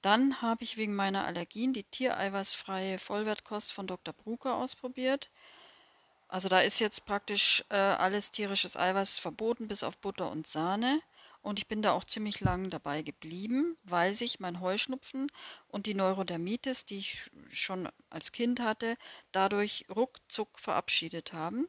Dann 0.00 0.42
habe 0.42 0.64
ich 0.64 0.76
wegen 0.76 0.94
meiner 0.94 1.24
Allergien 1.24 1.72
die 1.72 1.84
tiereiweißfreie 1.84 2.98
Vollwertkost 2.98 3.72
von 3.72 3.86
Dr. 3.86 4.14
Brucker 4.14 4.56
ausprobiert. 4.56 5.30
Also 6.28 6.48
da 6.48 6.60
ist 6.60 6.78
jetzt 6.78 7.04
praktisch 7.06 7.64
äh, 7.70 7.76
alles 7.76 8.30
tierisches 8.30 8.76
Eiweiß 8.76 9.18
verboten, 9.18 9.66
bis 9.66 9.82
auf 9.82 9.98
Butter 9.98 10.30
und 10.30 10.46
Sahne. 10.46 11.00
und 11.40 11.58
ich 11.58 11.68
bin 11.68 11.82
da 11.82 11.92
auch 11.92 12.04
ziemlich 12.04 12.40
lang 12.40 12.68
dabei 12.70 13.02
geblieben, 13.02 13.76
weil 13.84 14.12
sich 14.12 14.40
mein 14.40 14.60
Heuschnupfen 14.60 15.30
und 15.68 15.86
die 15.86 15.94
Neurodermitis, 15.94 16.84
die 16.84 16.98
ich 16.98 17.30
schon 17.50 17.88
als 18.10 18.32
Kind 18.32 18.60
hatte, 18.60 18.96
dadurch 19.32 19.86
ruckzuck 19.88 20.58
verabschiedet 20.60 21.32
haben. 21.32 21.68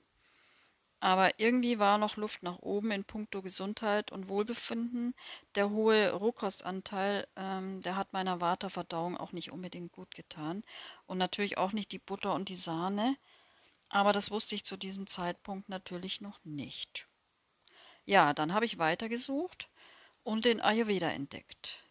Aber 1.02 1.40
irgendwie 1.40 1.80
war 1.80 1.98
noch 1.98 2.18
Luft 2.18 2.44
nach 2.44 2.60
oben 2.60 2.92
in 2.92 3.06
puncto 3.06 3.42
Gesundheit 3.42 4.12
und 4.12 4.28
Wohlbefinden. 4.28 5.16
Der 5.56 5.70
hohe 5.70 6.12
Rohkostanteil, 6.12 7.26
ähm, 7.38 7.80
der 7.82 7.96
hat 7.96 8.12
meiner 8.12 8.42
Waterverdauung 8.42 9.16
auch 9.16 9.32
nicht 9.32 9.52
unbedingt 9.52 9.94
gut 9.94 10.14
getan. 10.14 10.64
Und 11.06 11.18
natürlich 11.18 11.58
auch 11.58 11.72
nicht 11.72 11.94
die 11.94 12.00
Butter 12.00 12.34
und 12.34 12.50
die 12.50 12.56
Sahne. 12.56 13.16
Aber 13.90 14.12
das 14.12 14.30
wusste 14.30 14.56
ich 14.56 14.66
zu 14.66 14.78
diesem 14.78 15.08
Zeitpunkt 15.08 15.70
natürlich 15.70 16.20
noch 16.20 16.44
nicht. 16.44 17.08
Ja, 18.06 18.34
dann 18.34 18.54
habe 18.54 18.66
ich 18.66 18.78
weitergesucht 18.78 19.70
und 20.24 20.46
den 20.46 20.62
Ayurveda 20.62 21.10
entdeckt. 21.12 21.86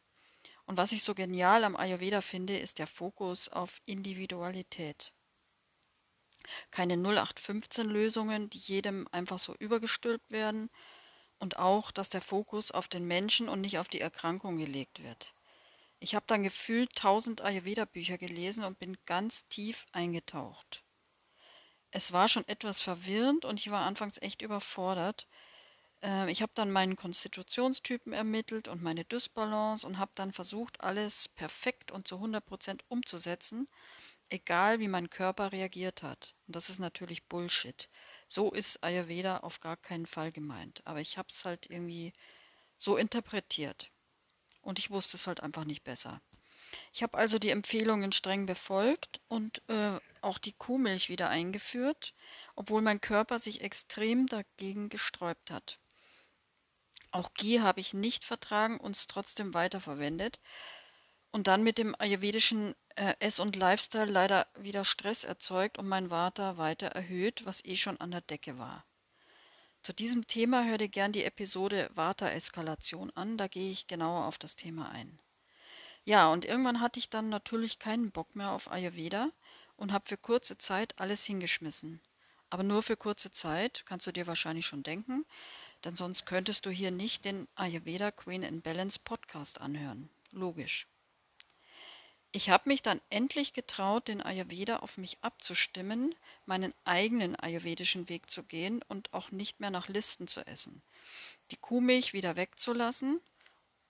Und 0.66 0.76
was 0.76 0.92
ich 0.92 1.02
so 1.02 1.14
genial 1.14 1.64
am 1.64 1.76
Ayurveda 1.76 2.20
finde, 2.20 2.58
ist 2.58 2.78
der 2.78 2.86
Fokus 2.86 3.48
auf 3.48 3.80
Individualität 3.86 5.14
keine 6.70 6.94
0815-Lösungen, 6.96 8.50
die 8.50 8.58
jedem 8.58 9.08
einfach 9.12 9.38
so 9.38 9.54
übergestülpt 9.58 10.30
werden 10.30 10.70
und 11.38 11.58
auch, 11.58 11.90
dass 11.90 12.10
der 12.10 12.22
Fokus 12.22 12.70
auf 12.70 12.88
den 12.88 13.06
Menschen 13.06 13.48
und 13.48 13.60
nicht 13.60 13.78
auf 13.78 13.88
die 13.88 14.00
Erkrankung 14.00 14.56
gelegt 14.56 15.02
wird. 15.02 15.34
Ich 16.00 16.14
habe 16.14 16.24
dann 16.28 16.42
gefühlt 16.42 16.94
tausend 16.94 17.40
Ayurveda-Bücher 17.42 18.18
gelesen 18.18 18.64
und 18.64 18.78
bin 18.78 18.96
ganz 19.04 19.48
tief 19.48 19.86
eingetaucht. 19.92 20.84
Es 21.90 22.12
war 22.12 22.28
schon 22.28 22.46
etwas 22.46 22.80
verwirrend 22.80 23.44
und 23.44 23.58
ich 23.58 23.70
war 23.70 23.86
anfangs 23.86 24.20
echt 24.20 24.42
überfordert. 24.42 25.26
Äh, 26.02 26.30
ich 26.30 26.42
habe 26.42 26.52
dann 26.54 26.70
meinen 26.70 26.96
Konstitutionstypen 26.96 28.12
ermittelt 28.12 28.68
und 28.68 28.82
meine 28.82 29.04
Dysbalance 29.04 29.86
und 29.86 29.98
habe 29.98 30.12
dann 30.14 30.32
versucht, 30.32 30.80
alles 30.82 31.28
perfekt 31.28 31.90
und 31.90 32.06
zu 32.06 32.16
100 32.16 32.44
Prozent 32.44 32.84
umzusetzen 32.88 33.68
egal 34.30 34.80
wie 34.80 34.88
mein 34.88 35.10
Körper 35.10 35.52
reagiert 35.52 36.02
hat. 36.02 36.34
Und 36.46 36.56
das 36.56 36.68
ist 36.68 36.78
natürlich 36.78 37.26
Bullshit. 37.26 37.88
So 38.26 38.52
ist 38.52 38.82
Ayurveda 38.82 39.38
auf 39.38 39.60
gar 39.60 39.76
keinen 39.76 40.06
Fall 40.06 40.32
gemeint. 40.32 40.82
Aber 40.84 41.00
ich 41.00 41.18
habe 41.18 41.28
es 41.28 41.44
halt 41.44 41.70
irgendwie 41.70 42.12
so 42.76 42.96
interpretiert. 42.96 43.90
Und 44.62 44.78
ich 44.78 44.90
wusste 44.90 45.16
es 45.16 45.26
halt 45.26 45.40
einfach 45.40 45.64
nicht 45.64 45.84
besser. 45.84 46.20
Ich 46.92 47.02
habe 47.02 47.16
also 47.16 47.38
die 47.38 47.50
Empfehlungen 47.50 48.12
streng 48.12 48.44
befolgt 48.46 49.20
und 49.28 49.62
äh, 49.68 49.98
auch 50.20 50.38
die 50.38 50.52
Kuhmilch 50.52 51.08
wieder 51.08 51.30
eingeführt, 51.30 52.14
obwohl 52.56 52.82
mein 52.82 53.00
Körper 53.00 53.38
sich 53.38 53.62
extrem 53.62 54.26
dagegen 54.26 54.88
gesträubt 54.88 55.50
hat. 55.50 55.78
Auch 57.10 57.32
Ghee 57.32 57.60
habe 57.60 57.80
ich 57.80 57.94
nicht 57.94 58.24
vertragen 58.24 58.78
und 58.78 58.94
es 58.94 59.06
trotzdem 59.06 59.54
weiterverwendet, 59.54 60.40
und 61.38 61.46
dann 61.46 61.62
mit 61.62 61.78
dem 61.78 61.94
ayurvedischen 62.00 62.74
äh, 62.96 63.14
Ess- 63.20 63.38
und 63.38 63.54
Lifestyle 63.54 64.10
leider 64.10 64.48
wieder 64.58 64.84
Stress 64.84 65.22
erzeugt 65.22 65.78
und 65.78 65.86
mein 65.86 66.10
Vata 66.10 66.56
weiter 66.56 66.88
erhöht, 66.88 67.46
was 67.46 67.64
eh 67.64 67.76
schon 67.76 67.96
an 68.00 68.10
der 68.10 68.22
Decke 68.22 68.58
war. 68.58 68.84
Zu 69.84 69.92
diesem 69.92 70.26
Thema 70.26 70.64
hör 70.64 70.78
dir 70.78 70.88
gern 70.88 71.12
die 71.12 71.22
Episode 71.22 71.90
Vata-Eskalation 71.94 73.12
an, 73.14 73.38
da 73.38 73.46
gehe 73.46 73.70
ich 73.70 73.86
genauer 73.86 74.24
auf 74.24 74.36
das 74.38 74.56
Thema 74.56 74.90
ein. 74.90 75.16
Ja, 76.04 76.32
und 76.32 76.44
irgendwann 76.44 76.80
hatte 76.80 76.98
ich 76.98 77.08
dann 77.08 77.28
natürlich 77.28 77.78
keinen 77.78 78.10
Bock 78.10 78.34
mehr 78.34 78.50
auf 78.50 78.72
Ayurveda 78.72 79.30
und 79.76 79.92
habe 79.92 80.08
für 80.08 80.16
kurze 80.16 80.58
Zeit 80.58 80.98
alles 80.98 81.24
hingeschmissen. 81.24 82.00
Aber 82.50 82.64
nur 82.64 82.82
für 82.82 82.96
kurze 82.96 83.30
Zeit, 83.30 83.84
kannst 83.86 84.08
du 84.08 84.12
dir 84.12 84.26
wahrscheinlich 84.26 84.66
schon 84.66 84.82
denken, 84.82 85.24
denn 85.84 85.94
sonst 85.94 86.26
könntest 86.26 86.66
du 86.66 86.70
hier 86.70 86.90
nicht 86.90 87.24
den 87.24 87.46
Ayurveda 87.54 88.10
Queen 88.10 88.42
in 88.42 88.60
Balance 88.60 88.98
Podcast 88.98 89.60
anhören. 89.60 90.10
Logisch. 90.32 90.88
Ich 92.30 92.50
habe 92.50 92.68
mich 92.68 92.82
dann 92.82 93.00
endlich 93.08 93.54
getraut, 93.54 94.08
den 94.08 94.20
Ayurveda 94.20 94.80
auf 94.80 94.98
mich 94.98 95.16
abzustimmen, 95.22 96.14
meinen 96.44 96.74
eigenen 96.84 97.34
ayurvedischen 97.36 98.10
Weg 98.10 98.30
zu 98.30 98.42
gehen 98.42 98.82
und 98.88 99.14
auch 99.14 99.30
nicht 99.30 99.60
mehr 99.60 99.70
nach 99.70 99.88
Listen 99.88 100.28
zu 100.28 100.46
essen, 100.46 100.82
die 101.50 101.56
Kuhmilch 101.56 102.12
wieder 102.12 102.36
wegzulassen 102.36 103.20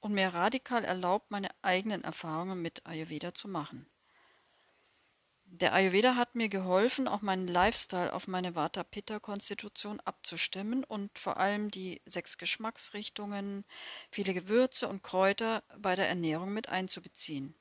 und 0.01 0.15
mir 0.15 0.29
radikal 0.29 0.85
erlaubt, 0.85 1.33
meine 1.33 1.51
eigenen 1.63 2.05
Erfahrungen 2.05 2.63
mit 2.63 2.87
Ayurveda 2.87 3.35
zu 3.35 3.49
machen. 3.49 3.87
Der 5.51 5.73
Ayurveda 5.73 6.15
hat 6.15 6.37
mir 6.37 6.49
geholfen, 6.49 7.09
auch 7.09 7.23
meinen 7.23 7.49
Lifestyle 7.49 8.13
auf 8.13 8.29
meine 8.29 8.55
Vata-Pitta-Konstitution 8.55 9.99
abzustimmen 10.01 10.85
und 10.85 11.19
vor 11.19 11.39
allem 11.39 11.73
die 11.73 12.03
sechs 12.05 12.39
Geschmacksrichtungen, 12.39 13.65
viele 14.13 14.35
Gewürze 14.35 14.87
und 14.89 15.03
Kräuter 15.03 15.65
bei 15.79 15.97
der 15.97 16.09
Ernährung 16.09 16.53
mit 16.53 16.69
einzubeziehen. 16.69 17.57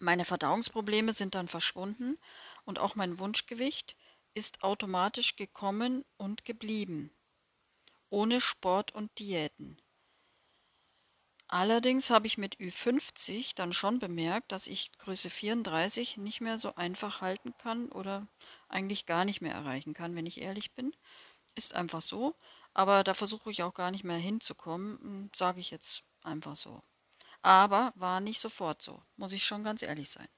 Meine 0.00 0.24
Verdauungsprobleme 0.24 1.12
sind 1.12 1.36
dann 1.36 1.46
verschwunden 1.46 2.18
und 2.64 2.80
auch 2.80 2.96
mein 2.96 3.20
Wunschgewicht 3.20 3.96
ist 4.34 4.64
automatisch 4.64 5.36
gekommen 5.36 6.04
und 6.16 6.44
geblieben, 6.44 7.14
ohne 8.10 8.40
Sport 8.40 8.92
und 8.94 9.18
Diäten. 9.18 9.80
Allerdings 11.48 12.08
habe 12.08 12.26
ich 12.26 12.38
mit 12.38 12.56
Ü50 12.60 13.54
dann 13.54 13.74
schon 13.74 13.98
bemerkt, 13.98 14.52
dass 14.52 14.66
ich 14.66 14.90
Größe 14.96 15.28
34 15.28 16.16
nicht 16.16 16.40
mehr 16.40 16.58
so 16.58 16.74
einfach 16.76 17.20
halten 17.20 17.52
kann 17.58 17.90
oder 17.92 18.26
eigentlich 18.70 19.04
gar 19.04 19.26
nicht 19.26 19.42
mehr 19.42 19.52
erreichen 19.52 19.92
kann, 19.92 20.16
wenn 20.16 20.24
ich 20.24 20.40
ehrlich 20.40 20.72
bin. 20.72 20.96
Ist 21.56 21.74
einfach 21.74 22.00
so, 22.02 22.36
aber 22.74 23.04
da 23.04 23.14
versuche 23.14 23.50
ich 23.50 23.62
auch 23.64 23.74
gar 23.74 23.90
nicht 23.90 24.04
mehr 24.04 24.18
hinzukommen, 24.18 25.30
sage 25.36 25.60
ich 25.60 25.70
jetzt 25.70 26.04
einfach 26.22 26.56
so. 26.56 26.82
Aber 27.42 27.92
war 27.96 28.20
nicht 28.20 28.40
sofort 28.40 28.82
so, 28.82 29.02
muss 29.16 29.32
ich 29.32 29.44
schon 29.44 29.62
ganz 29.64 29.82
ehrlich 29.82 30.10
sein. 30.10 30.28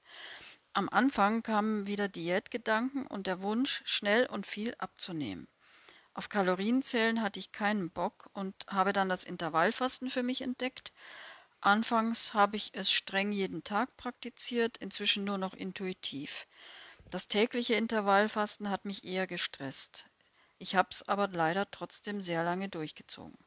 Am 0.73 0.89
Anfang 0.89 1.43
kamen 1.43 1.87
wieder 1.87 2.07
Diätgedanken 2.09 3.07
und 3.07 3.27
der 3.27 3.41
Wunsch, 3.41 3.81
schnell 3.85 4.25
und 4.25 4.47
viel 4.47 4.75
abzunehmen. 4.79 5.47
Auf 6.13 6.29
Kalorienzählen 6.29 7.21
hatte 7.21 7.39
ich 7.39 7.51
keinen 7.51 7.91
Bock 7.91 8.29
und 8.33 8.55
habe 8.67 8.93
dann 8.93 9.09
das 9.09 9.23
Intervallfasten 9.23 10.09
für 10.09 10.23
mich 10.23 10.41
entdeckt. 10.41 10.93
Anfangs 11.61 12.33
habe 12.33 12.57
ich 12.57 12.71
es 12.73 12.91
streng 12.91 13.31
jeden 13.31 13.63
Tag 13.63 13.97
praktiziert, 13.97 14.77
inzwischen 14.77 15.23
nur 15.23 15.37
noch 15.37 15.53
intuitiv. 15.53 16.47
Das 17.09 17.27
tägliche 17.27 17.75
Intervallfasten 17.75 18.69
hat 18.69 18.85
mich 18.85 19.03
eher 19.03 19.27
gestresst. 19.27 20.07
Ich 20.59 20.75
habe 20.75 20.89
es 20.91 21.07
aber 21.07 21.27
leider 21.29 21.69
trotzdem 21.71 22.21
sehr 22.21 22.43
lange 22.43 22.69
durchgezogen. 22.69 23.42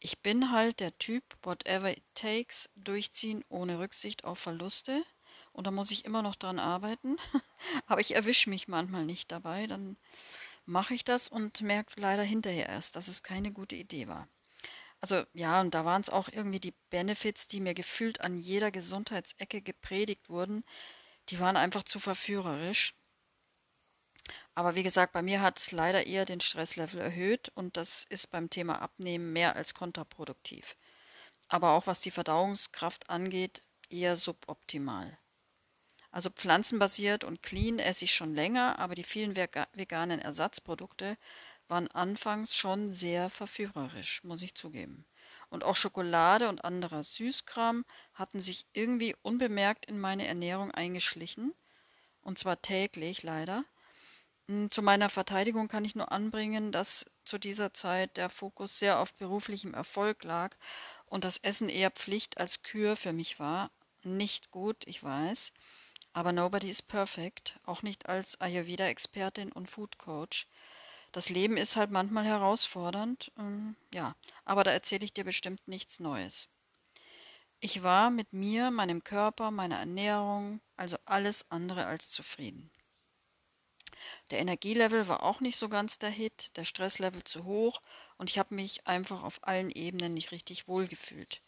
Ich 0.00 0.20
bin 0.20 0.50
halt 0.50 0.80
der 0.80 0.96
Typ 0.98 1.22
whatever 1.42 1.90
it 1.90 2.02
takes, 2.14 2.70
durchziehen 2.74 3.44
ohne 3.50 3.78
Rücksicht 3.78 4.24
auf 4.24 4.38
Verluste. 4.38 5.04
Und 5.52 5.66
da 5.66 5.70
muss 5.70 5.90
ich 5.90 6.06
immer 6.06 6.22
noch 6.22 6.36
dran 6.36 6.58
arbeiten. 6.58 7.16
Aber 7.86 8.00
ich 8.00 8.14
erwische 8.14 8.48
mich 8.48 8.66
manchmal 8.66 9.04
nicht 9.04 9.30
dabei. 9.30 9.66
Dann 9.66 9.98
mache 10.64 10.94
ich 10.94 11.04
das 11.04 11.28
und 11.28 11.60
merke 11.60 12.00
leider 12.00 12.22
hinterher 12.22 12.68
erst, 12.68 12.96
dass 12.96 13.08
es 13.08 13.22
keine 13.22 13.52
gute 13.52 13.76
Idee 13.76 14.08
war. 14.08 14.26
Also 15.00 15.22
ja, 15.34 15.60
und 15.60 15.74
da 15.74 15.84
waren 15.84 16.00
es 16.00 16.10
auch 16.10 16.28
irgendwie 16.28 16.60
die 16.60 16.74
Benefits, 16.90 17.48
die 17.48 17.60
mir 17.60 17.74
gefühlt 17.74 18.20
an 18.20 18.38
jeder 18.38 18.70
Gesundheitsecke 18.70 19.62
gepredigt 19.62 20.28
wurden, 20.28 20.64
die 21.28 21.40
waren 21.40 21.56
einfach 21.56 21.84
zu 21.84 22.00
verführerisch. 22.00 22.94
Aber 24.60 24.76
wie 24.76 24.82
gesagt, 24.82 25.14
bei 25.14 25.22
mir 25.22 25.40
hat 25.40 25.58
es 25.58 25.72
leider 25.72 26.06
eher 26.06 26.26
den 26.26 26.42
Stresslevel 26.42 27.00
erhöht 27.00 27.50
und 27.54 27.78
das 27.78 28.04
ist 28.10 28.30
beim 28.30 28.50
Thema 28.50 28.82
Abnehmen 28.82 29.32
mehr 29.32 29.56
als 29.56 29.72
kontraproduktiv. 29.72 30.76
Aber 31.48 31.70
auch 31.70 31.86
was 31.86 32.02
die 32.02 32.10
Verdauungskraft 32.10 33.08
angeht, 33.08 33.62
eher 33.88 34.16
suboptimal. 34.16 35.18
Also 36.10 36.28
pflanzenbasiert 36.28 37.24
und 37.24 37.42
clean 37.42 37.78
esse 37.78 38.04
ich 38.04 38.14
schon 38.14 38.34
länger, 38.34 38.78
aber 38.78 38.94
die 38.94 39.02
vielen 39.02 39.34
veganen 39.34 40.20
Ersatzprodukte 40.20 41.16
waren 41.68 41.88
anfangs 41.92 42.54
schon 42.54 42.92
sehr 42.92 43.30
verführerisch, 43.30 44.24
muss 44.24 44.42
ich 44.42 44.54
zugeben. 44.54 45.06
Und 45.48 45.64
auch 45.64 45.76
Schokolade 45.76 46.50
und 46.50 46.66
anderer 46.66 47.02
Süßkram 47.02 47.86
hatten 48.12 48.40
sich 48.40 48.66
irgendwie 48.74 49.16
unbemerkt 49.22 49.86
in 49.86 49.98
meine 49.98 50.26
Ernährung 50.26 50.70
eingeschlichen, 50.70 51.54
und 52.20 52.38
zwar 52.38 52.60
täglich 52.60 53.22
leider, 53.22 53.64
zu 54.68 54.82
meiner 54.82 55.10
Verteidigung 55.10 55.68
kann 55.68 55.84
ich 55.84 55.94
nur 55.94 56.10
anbringen, 56.10 56.72
dass 56.72 57.10
zu 57.24 57.38
dieser 57.38 57.72
Zeit 57.72 58.16
der 58.16 58.28
Fokus 58.28 58.78
sehr 58.78 58.98
auf 58.98 59.14
beruflichem 59.14 59.74
Erfolg 59.74 60.24
lag 60.24 60.56
und 61.06 61.24
das 61.24 61.38
Essen 61.38 61.68
eher 61.68 61.90
Pflicht 61.90 62.38
als 62.38 62.62
Kür 62.62 62.96
für 62.96 63.12
mich 63.12 63.38
war. 63.38 63.70
Nicht 64.02 64.50
gut, 64.50 64.86
ich 64.86 65.02
weiß, 65.02 65.52
aber 66.12 66.32
nobody 66.32 66.68
is 66.68 66.82
perfect, 66.82 67.60
auch 67.64 67.82
nicht 67.82 68.08
als 68.08 68.40
Ayurveda-Expertin 68.40 69.52
und 69.52 69.68
Food 69.68 69.98
Coach. 69.98 70.48
Das 71.12 71.28
Leben 71.28 71.56
ist 71.56 71.76
halt 71.76 71.90
manchmal 71.90 72.24
herausfordernd, 72.24 73.32
ähm, 73.38 73.76
ja, 73.94 74.16
aber 74.44 74.64
da 74.64 74.70
erzähle 74.70 75.04
ich 75.04 75.12
dir 75.12 75.24
bestimmt 75.24 75.68
nichts 75.68 76.00
Neues. 76.00 76.48
Ich 77.60 77.82
war 77.82 78.10
mit 78.10 78.32
mir, 78.32 78.70
meinem 78.70 79.04
Körper, 79.04 79.50
meiner 79.50 79.78
Ernährung, 79.78 80.60
also 80.76 80.96
alles 81.04 81.50
andere 81.50 81.86
als 81.86 82.10
zufrieden. 82.10 82.70
Der 84.30 84.38
Energielevel 84.38 85.08
war 85.08 85.22
auch 85.22 85.40
nicht 85.40 85.56
so 85.56 85.68
ganz 85.68 85.98
der 85.98 86.10
Hit, 86.10 86.56
der 86.56 86.64
Stresslevel 86.64 87.24
zu 87.24 87.44
hoch 87.44 87.80
und 88.18 88.30
ich 88.30 88.38
habe 88.38 88.54
mich 88.54 88.86
einfach 88.86 89.22
auf 89.22 89.40
allen 89.42 89.70
Ebenen 89.70 90.14
nicht 90.14 90.32
richtig 90.32 90.68
wohlgefühlt. 90.68 91.40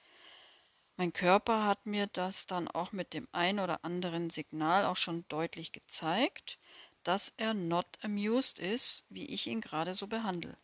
Mein 0.97 1.13
Körper 1.13 1.67
hat 1.67 1.87
mir 1.87 2.07
das 2.07 2.47
dann 2.47 2.69
auch 2.69 2.93
mit 2.93 3.15
dem 3.15 3.27
ein 3.33 3.59
oder 3.59 3.85
anderen 3.85 4.31
Signal 4.31 4.85
auch 4.85 4.97
schon 4.97 5.25
deutlich 5.29 5.73
gezeigt, 5.73 6.59
dass 7.03 7.33
er 7.37 7.55
not 7.55 7.87
amused 8.03 8.59
ist, 8.59 9.05
wie 9.09 9.27
ich 9.27 9.47
ihn 9.47 9.61
gerade 9.61 9.95
so 9.95 10.07
behandle. 10.07 10.57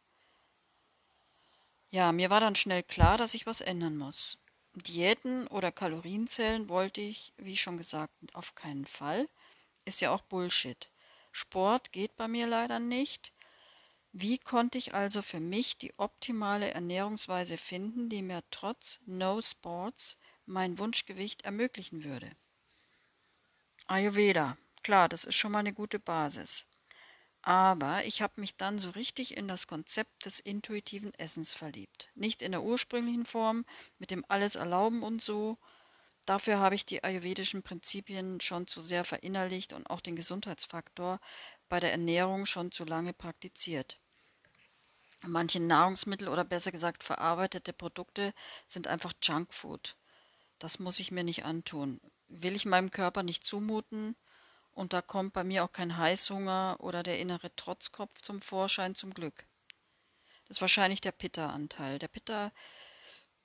Ja, 1.90 2.12
mir 2.12 2.28
war 2.30 2.40
dann 2.40 2.54
schnell 2.54 2.82
klar, 2.82 3.16
dass 3.16 3.34
ich 3.34 3.46
was 3.46 3.62
ändern 3.62 3.96
muss. 3.96 4.38
Diäten 4.74 5.46
oder 5.48 5.72
Kalorienzellen 5.72 6.68
wollte 6.68 7.00
ich, 7.00 7.32
wie 7.38 7.56
schon 7.56 7.78
gesagt, 7.78 8.12
auf 8.34 8.54
keinen 8.54 8.84
Fall. 8.84 9.28
Ist 9.84 10.00
ja 10.00 10.10
auch 10.12 10.20
Bullshit. 10.22 10.90
Sport 11.32 11.92
geht 11.92 12.16
bei 12.16 12.28
mir 12.28 12.46
leider 12.46 12.78
nicht. 12.78 13.32
Wie 14.12 14.38
konnte 14.38 14.78
ich 14.78 14.94
also 14.94 15.22
für 15.22 15.40
mich 15.40 15.78
die 15.78 15.92
optimale 15.98 16.70
Ernährungsweise 16.70 17.56
finden, 17.56 18.08
die 18.08 18.22
mir 18.22 18.42
trotz 18.50 19.00
No 19.06 19.40
Sports 19.40 20.18
mein 20.46 20.78
Wunschgewicht 20.78 21.42
ermöglichen 21.42 22.04
würde? 22.04 22.30
Ayurveda, 23.86 24.56
klar, 24.82 25.08
das 25.08 25.24
ist 25.24 25.36
schon 25.36 25.52
mal 25.52 25.60
eine 25.60 25.72
gute 25.72 25.98
Basis. 25.98 26.66
Aber 27.42 28.04
ich 28.04 28.20
habe 28.20 28.40
mich 28.40 28.56
dann 28.56 28.78
so 28.78 28.90
richtig 28.90 29.36
in 29.36 29.46
das 29.46 29.66
Konzept 29.66 30.26
des 30.26 30.40
intuitiven 30.40 31.14
Essens 31.14 31.54
verliebt. 31.54 32.08
Nicht 32.14 32.42
in 32.42 32.52
der 32.52 32.62
ursprünglichen 32.62 33.24
Form, 33.24 33.64
mit 33.98 34.10
dem 34.10 34.24
alles 34.28 34.56
erlauben 34.56 35.02
und 35.02 35.22
so, 35.22 35.56
Dafür 36.28 36.58
habe 36.58 36.74
ich 36.74 36.84
die 36.84 37.02
ayurvedischen 37.02 37.62
Prinzipien 37.62 38.38
schon 38.42 38.66
zu 38.66 38.82
sehr 38.82 39.06
verinnerlicht 39.06 39.72
und 39.72 39.88
auch 39.88 40.02
den 40.02 40.14
Gesundheitsfaktor 40.14 41.20
bei 41.70 41.80
der 41.80 41.90
Ernährung 41.90 42.44
schon 42.44 42.70
zu 42.70 42.84
lange 42.84 43.14
praktiziert. 43.14 43.96
Manche 45.22 45.58
Nahrungsmittel 45.58 46.28
oder 46.28 46.44
besser 46.44 46.70
gesagt 46.70 47.02
verarbeitete 47.02 47.72
Produkte 47.72 48.34
sind 48.66 48.88
einfach 48.88 49.14
Junkfood. 49.22 49.96
Das 50.58 50.78
muss 50.78 51.00
ich 51.00 51.10
mir 51.10 51.24
nicht 51.24 51.46
antun. 51.46 51.98
Will 52.28 52.54
ich 52.54 52.66
meinem 52.66 52.90
Körper 52.90 53.22
nicht 53.22 53.42
zumuten 53.42 54.14
und 54.72 54.92
da 54.92 55.00
kommt 55.00 55.32
bei 55.32 55.44
mir 55.44 55.64
auch 55.64 55.72
kein 55.72 55.96
Heißhunger 55.96 56.76
oder 56.80 57.02
der 57.02 57.18
innere 57.20 57.56
Trotzkopf 57.56 58.20
zum 58.20 58.42
Vorschein 58.42 58.94
zum 58.94 59.14
Glück. 59.14 59.46
Das 60.46 60.58
ist 60.58 60.60
wahrscheinlich 60.60 61.00
der 61.00 61.12
Pitta-Anteil. 61.12 61.98
Der 61.98 62.08
Pitta 62.08 62.52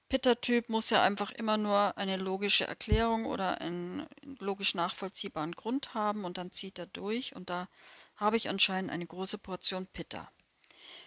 Pitta-Typ 0.09 0.69
muss 0.69 0.89
ja 0.89 1.01
einfach 1.01 1.31
immer 1.31 1.57
nur 1.57 1.97
eine 1.97 2.17
logische 2.17 2.67
Erklärung 2.67 3.25
oder 3.25 3.61
einen 3.61 4.07
logisch 4.39 4.75
nachvollziehbaren 4.75 5.53
Grund 5.53 5.93
haben 5.93 6.25
und 6.25 6.37
dann 6.37 6.51
zieht 6.51 6.77
er 6.77 6.85
durch 6.85 7.35
und 7.35 7.49
da 7.49 7.67
habe 8.15 8.37
ich 8.37 8.49
anscheinend 8.49 8.91
eine 8.91 9.05
große 9.05 9.37
Portion 9.37 9.87
Pitta. 9.87 10.31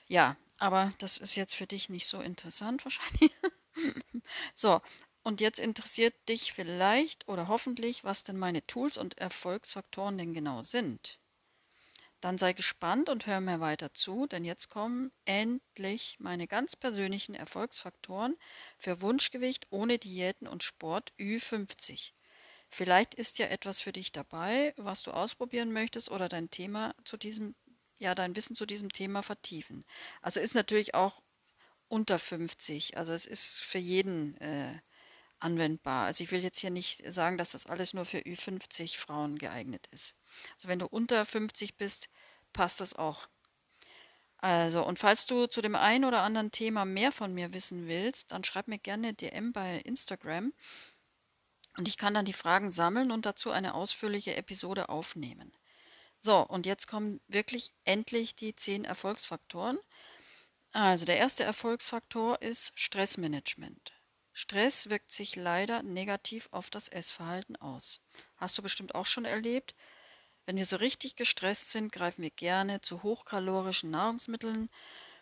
Ja, 0.08 0.36
aber 0.58 0.92
das 0.98 1.18
ist 1.18 1.36
jetzt 1.36 1.54
für 1.54 1.66
dich 1.66 1.88
nicht 1.88 2.06
so 2.06 2.20
interessant 2.20 2.84
wahrscheinlich. 2.84 3.32
so, 4.54 4.80
und 5.22 5.40
jetzt 5.40 5.58
interessiert 5.58 6.14
dich 6.28 6.52
vielleicht 6.52 7.28
oder 7.28 7.48
hoffentlich, 7.48 8.04
was 8.04 8.24
denn 8.24 8.38
meine 8.38 8.66
Tools 8.66 8.96
und 8.96 9.18
Erfolgsfaktoren 9.18 10.18
denn 10.18 10.34
genau 10.34 10.62
sind. 10.62 11.18
Dann 12.20 12.38
sei 12.38 12.54
gespannt 12.54 13.08
und 13.08 13.26
hör 13.26 13.40
mir 13.40 13.61
weiter 13.61 13.92
zu, 13.92 14.26
denn 14.26 14.44
jetzt 14.44 14.68
kommen 14.68 15.12
endlich 15.26 16.16
meine 16.18 16.46
ganz 16.46 16.75
persönlichen 16.75 17.35
Erfolgsfaktoren 17.35 18.37
für 18.78 19.00
Wunschgewicht 19.02 19.66
ohne 19.70 19.99
Diäten 19.99 20.49
und 20.49 20.62
Sport 20.62 21.12
Ü50. 21.18 22.12
Vielleicht 22.68 23.14
ist 23.14 23.38
ja 23.38 23.46
etwas 23.46 23.80
für 23.80 23.92
dich 23.92 24.12
dabei, 24.12 24.73
was 24.76 25.02
du 25.02 25.11
ausprobieren 25.12 25.73
möchtest 25.73 26.11
oder 26.11 26.28
dein 26.28 26.50
Thema 26.50 26.94
zu 27.04 27.16
diesem, 27.16 27.54
ja, 27.99 28.14
dein 28.14 28.35
Wissen 28.35 28.56
zu 28.56 28.66
diesem 28.66 28.90
Thema 28.90 29.23
vertiefen. 29.23 29.85
Also 30.23 30.40
ist 30.40 30.54
natürlich 30.54 30.94
auch 30.94 31.23
unter 31.88 32.18
50. 32.18 32.96
Also 32.96 33.12
es 33.12 33.26
ist 33.26 33.61
für 33.61 33.78
jeden 33.78 34.37
äh, 34.38 34.78
anwendbar. 35.38 36.07
Also 36.07 36.25
ich 36.25 36.31
will 36.31 36.43
jetzt 36.43 36.59
hier 36.59 36.71
nicht 36.71 37.02
sagen, 37.12 37.38
dass 37.38 37.52
das 37.52 37.66
alles 37.66 37.95
nur 37.95 38.05
für 38.05 38.19
Ü50 38.19 38.97
Frauen 38.97 39.38
geeignet 39.38 39.87
ist. 39.90 40.16
Also 40.57 40.69
wenn 40.69 40.78
du 40.78 40.87
unter 40.87 41.25
50 41.26 41.76
bist, 41.76 42.09
passt 42.52 42.81
das 42.81 42.95
auch. 42.95 43.28
Also, 44.38 44.85
und 44.87 44.99
falls 44.99 45.26
du 45.26 45.47
zu 45.47 45.62
dem 45.62 45.75
einen 45.75 46.05
oder 46.05 46.23
anderen 46.23 46.50
Thema 46.50 46.85
mehr 46.85 47.11
von 47.11 47.33
mir 47.33 47.55
wissen 47.55 47.88
willst, 47.88 48.33
dann 48.33 48.45
schreib 48.45 48.69
mir 48.69 48.78
gerne 48.78 49.14
DM 49.14 49.52
bei 49.52 49.78
Instagram 49.78 50.52
und 51.76 51.88
ich 51.88 51.97
kann 51.97 52.14
dann 52.14 52.25
die 52.25 52.33
Fragen 52.33 52.71
sammeln 52.71 53.11
und 53.11 53.27
dazu 53.27 53.51
eine 53.51 53.75
ausführliche 53.75 54.37
Episode 54.37 54.88
aufnehmen. 54.88 55.53
So, 56.18 56.46
und 56.46 56.66
jetzt 56.66 56.87
kommen 56.87 57.20
wirklich 57.29 57.72
endlich 57.85 58.37
die 58.37 58.55
zehn 58.55 58.85
Erfolgsfaktoren. 58.85 59.79
Also 60.72 61.07
der 61.07 61.16
erste 61.16 61.44
Erfolgsfaktor 61.44 62.40
ist 62.42 62.72
Stressmanagement. 62.79 63.95
Stress 64.38 64.90
wirkt 64.90 65.11
sich 65.11 65.35
leider 65.35 65.83
negativ 65.83 66.51
auf 66.51 66.68
das 66.68 66.88
Essverhalten 66.88 67.57
aus. 67.57 68.03
Hast 68.37 68.59
du 68.59 68.62
bestimmt 68.62 68.94
auch 68.94 69.07
schon 69.07 69.25
erlebt. 69.25 69.75
Wenn 70.44 70.57
wir 70.57 70.66
so 70.66 70.77
richtig 70.77 71.16
gestresst 71.16 71.70
sind, 71.70 71.90
greifen 71.90 72.20
wir 72.20 72.31
gerne 72.31 72.83
zu 72.83 73.03
hochkalorischen 73.03 73.90
Nahrungsmitteln, 73.90 74.68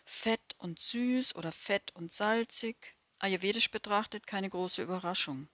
fett 0.03 0.55
und 0.57 0.81
süß 0.81 1.33
oder 1.35 1.53
fett 1.53 1.95
und 1.95 2.11
salzig. 2.11 2.97
Ayurvedisch 3.19 3.71
betrachtet 3.71 4.27
keine 4.27 4.49
große 4.49 4.83
Überraschung. 4.83 5.47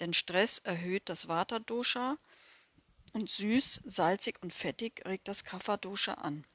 Denn 0.00 0.14
Stress 0.14 0.60
erhöht 0.60 1.10
das 1.10 1.28
Vata-Dosha 1.28 2.16
und 3.12 3.28
süß, 3.28 3.82
salzig 3.84 4.42
und 4.42 4.54
fettig 4.54 5.04
regt 5.04 5.28
das 5.28 5.44
Kapha-Dosha 5.44 6.14
an. 6.14 6.46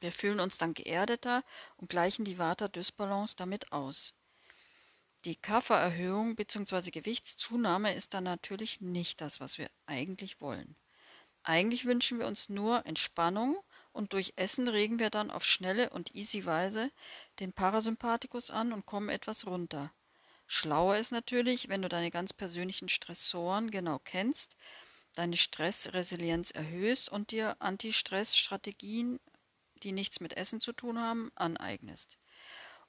Wir 0.00 0.12
fühlen 0.12 0.40
uns 0.40 0.58
dann 0.58 0.74
geerdeter 0.74 1.42
und 1.78 1.88
gleichen 1.88 2.26
die 2.26 2.36
Vata-Dysbalance 2.36 3.34
damit 3.36 3.72
aus. 3.72 4.12
Die 5.24 5.36
Kaffererhöhung 5.36 6.34
bzw. 6.34 6.90
Gewichtszunahme 6.90 7.94
ist 7.94 8.12
dann 8.12 8.24
natürlich 8.24 8.80
nicht 8.80 9.20
das, 9.20 9.38
was 9.38 9.56
wir 9.56 9.70
eigentlich 9.86 10.40
wollen. 10.40 10.74
Eigentlich 11.44 11.84
wünschen 11.84 12.18
wir 12.18 12.26
uns 12.26 12.48
nur 12.48 12.84
Entspannung 12.86 13.56
und 13.92 14.14
durch 14.14 14.32
Essen 14.34 14.66
regen 14.66 14.98
wir 14.98 15.10
dann 15.10 15.30
auf 15.30 15.44
schnelle 15.44 15.90
und 15.90 16.16
easy 16.16 16.44
Weise 16.44 16.90
den 17.38 17.52
Parasympathikus 17.52 18.50
an 18.50 18.72
und 18.72 18.84
kommen 18.84 19.10
etwas 19.10 19.46
runter. 19.46 19.92
Schlauer 20.48 20.96
ist 20.96 21.12
natürlich, 21.12 21.68
wenn 21.68 21.82
du 21.82 21.88
deine 21.88 22.10
ganz 22.10 22.32
persönlichen 22.32 22.88
Stressoren 22.88 23.70
genau 23.70 24.00
kennst, 24.00 24.56
deine 25.14 25.36
Stressresilienz 25.36 26.50
erhöhst 26.50 27.08
und 27.08 27.30
dir 27.30 27.54
Anti-Stress-Strategien, 27.60 29.20
die 29.84 29.92
nichts 29.92 30.18
mit 30.18 30.36
Essen 30.36 30.60
zu 30.60 30.72
tun 30.72 30.98
haben, 30.98 31.30
aneignest 31.36 32.18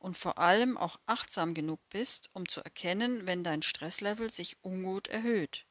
und 0.04 0.18
vor 0.18 0.38
allem 0.38 0.78
auch 0.78 1.00
achtsam 1.06 1.54
genug 1.54 1.80
bist, 1.90 2.30
um 2.34 2.48
zu 2.48 2.62
erkennen, 2.62 3.26
wenn 3.26 3.44
dein 3.44 3.62
Stresslevel 3.62 4.30
sich 4.30 4.58
ungut 4.62 5.08
erhöht. 5.08 5.66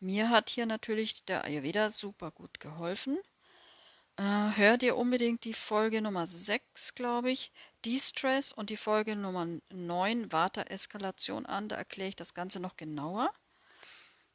Mir 0.00 0.28
hat 0.28 0.50
hier 0.50 0.66
natürlich 0.66 1.24
der 1.24 1.44
Ayurveda 1.44 1.90
super 1.90 2.30
gut 2.30 2.60
geholfen. 2.60 3.18
Äh, 4.16 4.22
hör 4.22 4.76
dir 4.76 4.96
unbedingt 4.96 5.44
die 5.44 5.54
Folge 5.54 6.02
Nummer 6.02 6.26
6, 6.26 6.94
glaube 6.94 7.30
ich, 7.30 7.50
De-Stress 7.86 8.52
und 8.52 8.68
die 8.68 8.76
Folge 8.76 9.16
Nummer 9.16 9.46
9, 9.70 10.30
Vata-Eskalation 10.30 11.46
an. 11.46 11.70
Da 11.70 11.76
erkläre 11.76 12.10
ich 12.10 12.16
das 12.16 12.34
Ganze 12.34 12.60
noch 12.60 12.76
genauer. 12.76 13.32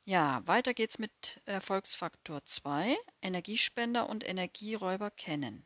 Ja, 0.06 0.42
weiter 0.48 0.74
geht's 0.74 0.98
mit 0.98 1.40
Erfolgsfaktor 1.46 2.44
2, 2.44 2.98
Energiespender 3.22 4.10
und 4.10 4.28
Energieräuber 4.28 5.12
kennen. 5.12 5.64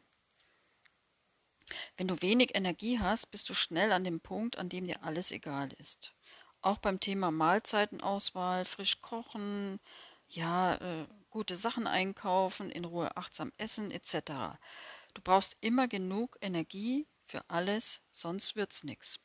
Wenn 1.97 2.08
du 2.08 2.21
wenig 2.21 2.56
Energie 2.56 2.99
hast, 2.99 3.32
bist 3.32 3.49
du 3.49 3.53
schnell 3.53 3.91
an 3.91 4.03
dem 4.03 4.21
Punkt, 4.21 4.58
an 4.58 4.69
dem 4.69 4.88
dir 4.88 5.03
alles 5.03 5.32
egal 5.32 5.73
ist. 5.73 6.13
Auch 6.62 6.77
beim 6.77 6.99
Thema 6.99 7.32
Mahlzeitenauswahl, 7.32 8.65
frisch 8.65 9.01
kochen, 9.01 9.80
ja, 10.30 10.75
äh, 10.75 11.08
gute 11.30 11.56
Sachen 11.56 11.88
einkaufen, 11.88 12.71
in 12.71 12.86
Ruhe 12.86 13.15
achtsam 13.15 13.51
essen 13.58 13.91
etc. 13.91 14.58
Du 15.13 15.21
brauchst 15.21 15.58
immer 15.62 15.88
genug 15.88 16.38
Energie 16.41 17.08
für 17.25 17.49
alles, 17.49 18.01
sonst 18.12 18.56
wird's 18.56 18.84
nichts. 18.84 19.19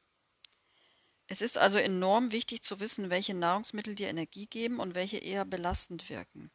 Es 1.29 1.41
ist 1.41 1.57
also 1.57 1.79
enorm 1.79 2.33
wichtig 2.33 2.63
zu 2.63 2.81
wissen, 2.81 3.09
welche 3.09 3.35
Nahrungsmittel 3.35 3.95
dir 3.95 4.09
Energie 4.09 4.47
geben 4.47 4.81
und 4.81 4.95
welche 4.95 5.19
eher 5.19 5.45
belastend 5.45 6.11
wirken. 6.11 6.51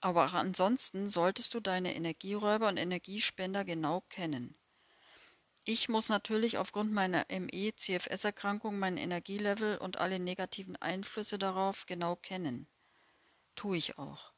Aber 0.00 0.26
auch 0.26 0.34
ansonsten 0.34 1.06
solltest 1.06 1.54
du 1.54 1.60
deine 1.60 1.94
Energieräuber 1.94 2.68
und 2.68 2.76
Energiespender 2.76 3.64
genau 3.64 4.02
kennen. 4.08 4.54
Ich 5.64 5.88
muss 5.88 6.08
natürlich 6.08 6.56
aufgrund 6.56 6.92
meiner 6.92 7.26
ME-CFS-Erkrankung 7.28 8.78
mein 8.78 8.96
Energielevel 8.96 9.76
und 9.76 9.98
alle 9.98 10.18
negativen 10.18 10.76
Einflüsse 10.76 11.38
darauf 11.38 11.84
genau 11.86 12.16
kennen. 12.16 12.66
Tue 13.56 13.76
ich 13.76 13.98
auch. 13.98 14.32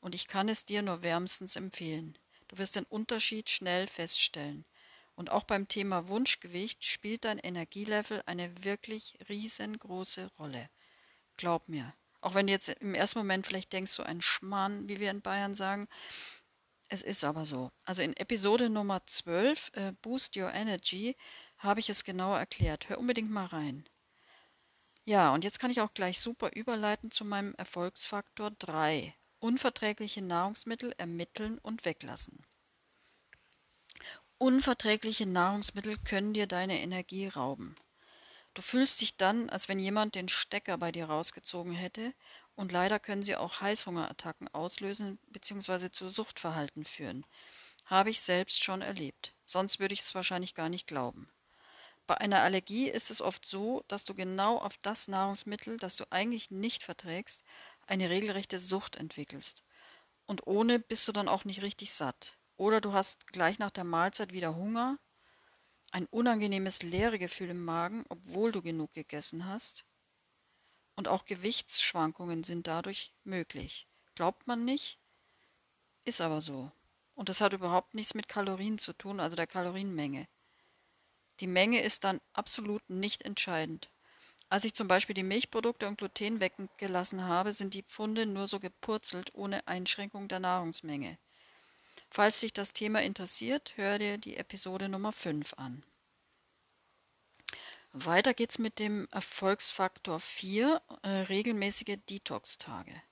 Und 0.00 0.14
ich 0.14 0.28
kann 0.28 0.48
es 0.48 0.64
dir 0.64 0.82
nur 0.82 1.02
wärmstens 1.02 1.56
empfehlen. 1.56 2.16
Du 2.48 2.58
wirst 2.58 2.76
den 2.76 2.84
Unterschied 2.84 3.50
schnell 3.50 3.86
feststellen. 3.86 4.64
Und 5.14 5.30
auch 5.30 5.44
beim 5.44 5.68
Thema 5.68 6.08
Wunschgewicht 6.08 6.84
spielt 6.84 7.26
dein 7.26 7.38
Energielevel 7.38 8.22
eine 8.24 8.64
wirklich 8.64 9.18
riesengroße 9.28 10.30
Rolle. 10.38 10.70
Glaub 11.36 11.68
mir. 11.68 11.94
Auch 12.22 12.34
wenn 12.34 12.46
du 12.46 12.52
jetzt 12.52 12.70
im 12.70 12.94
ersten 12.94 13.18
Moment 13.18 13.46
vielleicht 13.46 13.72
denkst, 13.72 13.92
so 13.92 14.02
ein 14.04 14.22
Schmarrn, 14.22 14.88
wie 14.88 15.00
wir 15.00 15.10
in 15.10 15.22
Bayern 15.22 15.54
sagen, 15.54 15.88
Es 16.92 17.00
ist 17.00 17.24
aber 17.24 17.46
so. 17.46 17.70
Also 17.86 18.02
in 18.02 18.14
Episode 18.18 18.68
Nummer 18.68 19.00
12, 19.06 19.70
äh, 19.72 19.92
Boost 20.02 20.36
Your 20.36 20.52
Energy, 20.52 21.16
habe 21.56 21.80
ich 21.80 21.88
es 21.88 22.04
genauer 22.04 22.38
erklärt. 22.38 22.90
Hör 22.90 22.98
unbedingt 22.98 23.30
mal 23.30 23.46
rein. 23.46 23.88
Ja, 25.06 25.32
und 25.32 25.42
jetzt 25.42 25.58
kann 25.58 25.70
ich 25.70 25.80
auch 25.80 25.94
gleich 25.94 26.20
super 26.20 26.50
überleiten 26.54 27.10
zu 27.10 27.24
meinem 27.24 27.54
Erfolgsfaktor 27.54 28.50
3. 28.58 29.14
Unverträgliche 29.38 30.20
Nahrungsmittel 30.20 30.92
ermitteln 30.98 31.56
und 31.60 31.86
weglassen. 31.86 32.44
Unverträgliche 34.36 35.24
Nahrungsmittel 35.24 35.96
können 35.96 36.34
dir 36.34 36.46
deine 36.46 36.82
Energie 36.82 37.26
rauben. 37.26 37.74
Du 38.52 38.60
fühlst 38.60 39.00
dich 39.00 39.16
dann, 39.16 39.48
als 39.48 39.66
wenn 39.70 39.78
jemand 39.78 40.14
den 40.14 40.28
Stecker 40.28 40.76
bei 40.76 40.92
dir 40.92 41.06
rausgezogen 41.06 41.72
hätte, 41.72 42.12
und 42.54 42.72
leider 42.72 42.98
können 42.98 43.22
sie 43.22 43.36
auch 43.36 43.60
Heißhungerattacken 43.60 44.48
auslösen 44.54 45.18
bzw. 45.28 45.90
zu 45.90 46.08
Suchtverhalten 46.08 46.84
führen. 46.84 47.24
Habe 47.86 48.10
ich 48.10 48.20
selbst 48.20 48.62
schon 48.62 48.82
erlebt. 48.82 49.34
Sonst 49.44 49.80
würde 49.80 49.94
ich 49.94 50.00
es 50.00 50.14
wahrscheinlich 50.14 50.54
gar 50.54 50.68
nicht 50.68 50.86
glauben. 50.86 51.30
Bei 52.06 52.18
einer 52.18 52.42
Allergie 52.42 52.88
ist 52.88 53.10
es 53.10 53.22
oft 53.22 53.46
so, 53.46 53.84
dass 53.88 54.04
du 54.04 54.14
genau 54.14 54.58
auf 54.58 54.76
das 54.78 55.08
Nahrungsmittel, 55.08 55.78
das 55.78 55.96
du 55.96 56.04
eigentlich 56.10 56.50
nicht 56.50 56.82
verträgst, 56.82 57.44
eine 57.86 58.10
regelrechte 58.10 58.58
Sucht 58.58 58.96
entwickelst. 58.96 59.64
Und 60.26 60.46
ohne 60.46 60.78
bist 60.78 61.06
du 61.08 61.12
dann 61.12 61.28
auch 61.28 61.44
nicht 61.44 61.62
richtig 61.62 61.92
satt. 61.92 62.38
Oder 62.56 62.80
du 62.80 62.92
hast 62.92 63.28
gleich 63.28 63.58
nach 63.58 63.70
der 63.70 63.84
Mahlzeit 63.84 64.32
wieder 64.32 64.56
Hunger 64.56 64.98
ein 65.92 66.06
unangenehmes 66.06 66.82
Leeregefühl 66.82 67.50
im 67.50 67.64
Magen, 67.64 68.04
obwohl 68.08 68.50
du 68.50 68.62
genug 68.62 68.92
gegessen 68.94 69.46
hast. 69.46 69.84
Und 71.02 71.08
auch 71.08 71.24
Gewichtsschwankungen 71.24 72.44
sind 72.44 72.68
dadurch 72.68 73.12
möglich. 73.24 73.88
Glaubt 74.14 74.46
man 74.46 74.64
nicht, 74.64 75.00
ist 76.04 76.20
aber 76.20 76.40
so. 76.40 76.70
Und 77.16 77.28
das 77.28 77.40
hat 77.40 77.54
überhaupt 77.54 77.92
nichts 77.94 78.14
mit 78.14 78.28
Kalorien 78.28 78.78
zu 78.78 78.92
tun, 78.92 79.18
also 79.18 79.34
der 79.34 79.48
Kalorienmenge. 79.48 80.28
Die 81.40 81.48
Menge 81.48 81.82
ist 81.82 82.04
dann 82.04 82.20
absolut 82.34 82.88
nicht 82.88 83.22
entscheidend. 83.22 83.90
Als 84.48 84.64
ich 84.64 84.74
zum 84.74 84.86
Beispiel 84.86 85.14
die 85.14 85.24
Milchprodukte 85.24 85.88
und 85.88 85.98
Gluten 85.98 86.40
weggelassen 86.40 87.24
habe, 87.24 87.52
sind 87.52 87.74
die 87.74 87.82
Pfunde 87.82 88.24
nur 88.24 88.46
so 88.46 88.60
gepurzelt, 88.60 89.34
ohne 89.34 89.66
Einschränkung 89.66 90.28
der 90.28 90.38
Nahrungsmenge. 90.38 91.18
Falls 92.10 92.38
dich 92.38 92.52
das 92.52 92.74
Thema 92.74 93.02
interessiert, 93.02 93.72
hör 93.74 93.98
dir 93.98 94.18
die 94.18 94.36
Episode 94.36 94.88
Nummer 94.88 95.10
5 95.10 95.54
an. 95.54 95.84
Weiter 97.94 98.32
geht's 98.32 98.58
mit 98.58 98.78
dem 98.78 99.06
Erfolgsfaktor 99.12 100.18
4, 100.18 100.80
äh, 101.02 101.08
regelmäßige 101.08 101.98
Detox-Tage 102.08 103.02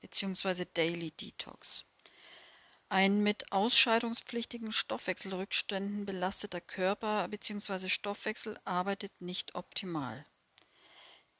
bzw. 0.00 0.64
Daily 0.72 1.10
Detox. 1.10 1.84
Ein 2.88 3.24
mit 3.24 3.50
ausscheidungspflichtigen 3.50 4.70
Stoffwechselrückständen 4.70 6.06
belasteter 6.06 6.60
Körper 6.60 7.26
bzw. 7.26 7.88
Stoffwechsel 7.88 8.56
arbeitet 8.64 9.20
nicht 9.20 9.56
optimal. 9.56 10.24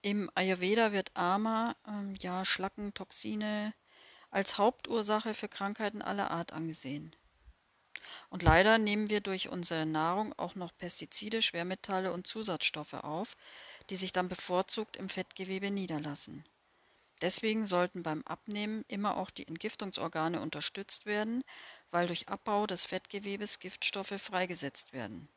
Im 0.02 0.28
Ayurveda 0.34 0.90
wird 0.90 1.12
Ama, 1.14 1.76
äh, 1.86 2.18
ja 2.18 2.44
Schlacken, 2.44 2.92
Toxine, 2.94 3.74
als 4.30 4.58
Hauptursache 4.58 5.34
für 5.34 5.48
Krankheiten 5.48 6.02
aller 6.02 6.32
Art 6.32 6.52
angesehen. 6.52 7.14
Und 8.30 8.42
leider 8.42 8.78
nehmen 8.78 9.10
wir 9.10 9.20
durch 9.20 9.48
unsere 9.48 9.86
Nahrung 9.86 10.32
auch 10.38 10.54
noch 10.54 10.76
Pestizide, 10.76 11.42
Schwermetalle 11.42 12.12
und 12.12 12.26
Zusatzstoffe 12.26 12.94
auf, 12.94 13.36
die 13.90 13.96
sich 13.96 14.12
dann 14.12 14.28
bevorzugt 14.28 14.96
im 14.96 15.08
Fettgewebe 15.08 15.70
niederlassen. 15.70 16.44
Deswegen 17.22 17.64
sollten 17.64 18.02
beim 18.02 18.22
Abnehmen 18.24 18.84
immer 18.88 19.16
auch 19.16 19.30
die 19.30 19.48
Entgiftungsorgane 19.48 20.40
unterstützt 20.40 21.06
werden, 21.06 21.44
weil 21.90 22.06
durch 22.06 22.28
Abbau 22.28 22.66
des 22.66 22.86
Fettgewebes 22.86 23.58
Giftstoffe 23.58 24.20
freigesetzt 24.20 24.92
werden. 24.92 25.28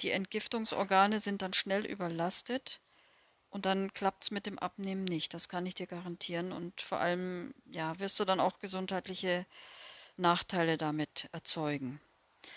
Die 0.00 0.10
Entgiftungsorgane 0.10 1.20
sind 1.20 1.40
dann 1.42 1.54
schnell 1.54 1.86
überlastet, 1.86 2.82
und 3.54 3.66
dann 3.66 3.94
klappt 3.94 4.24
es 4.24 4.30
mit 4.32 4.46
dem 4.46 4.58
Abnehmen 4.58 5.04
nicht. 5.04 5.32
Das 5.32 5.48
kann 5.48 5.64
ich 5.64 5.76
dir 5.76 5.86
garantieren. 5.86 6.50
Und 6.50 6.80
vor 6.80 6.98
allem, 6.98 7.54
ja, 7.66 7.96
wirst 8.00 8.18
du 8.18 8.24
dann 8.24 8.40
auch 8.40 8.58
gesundheitliche 8.58 9.46
Nachteile 10.16 10.76
damit 10.76 11.28
erzeugen. 11.32 12.00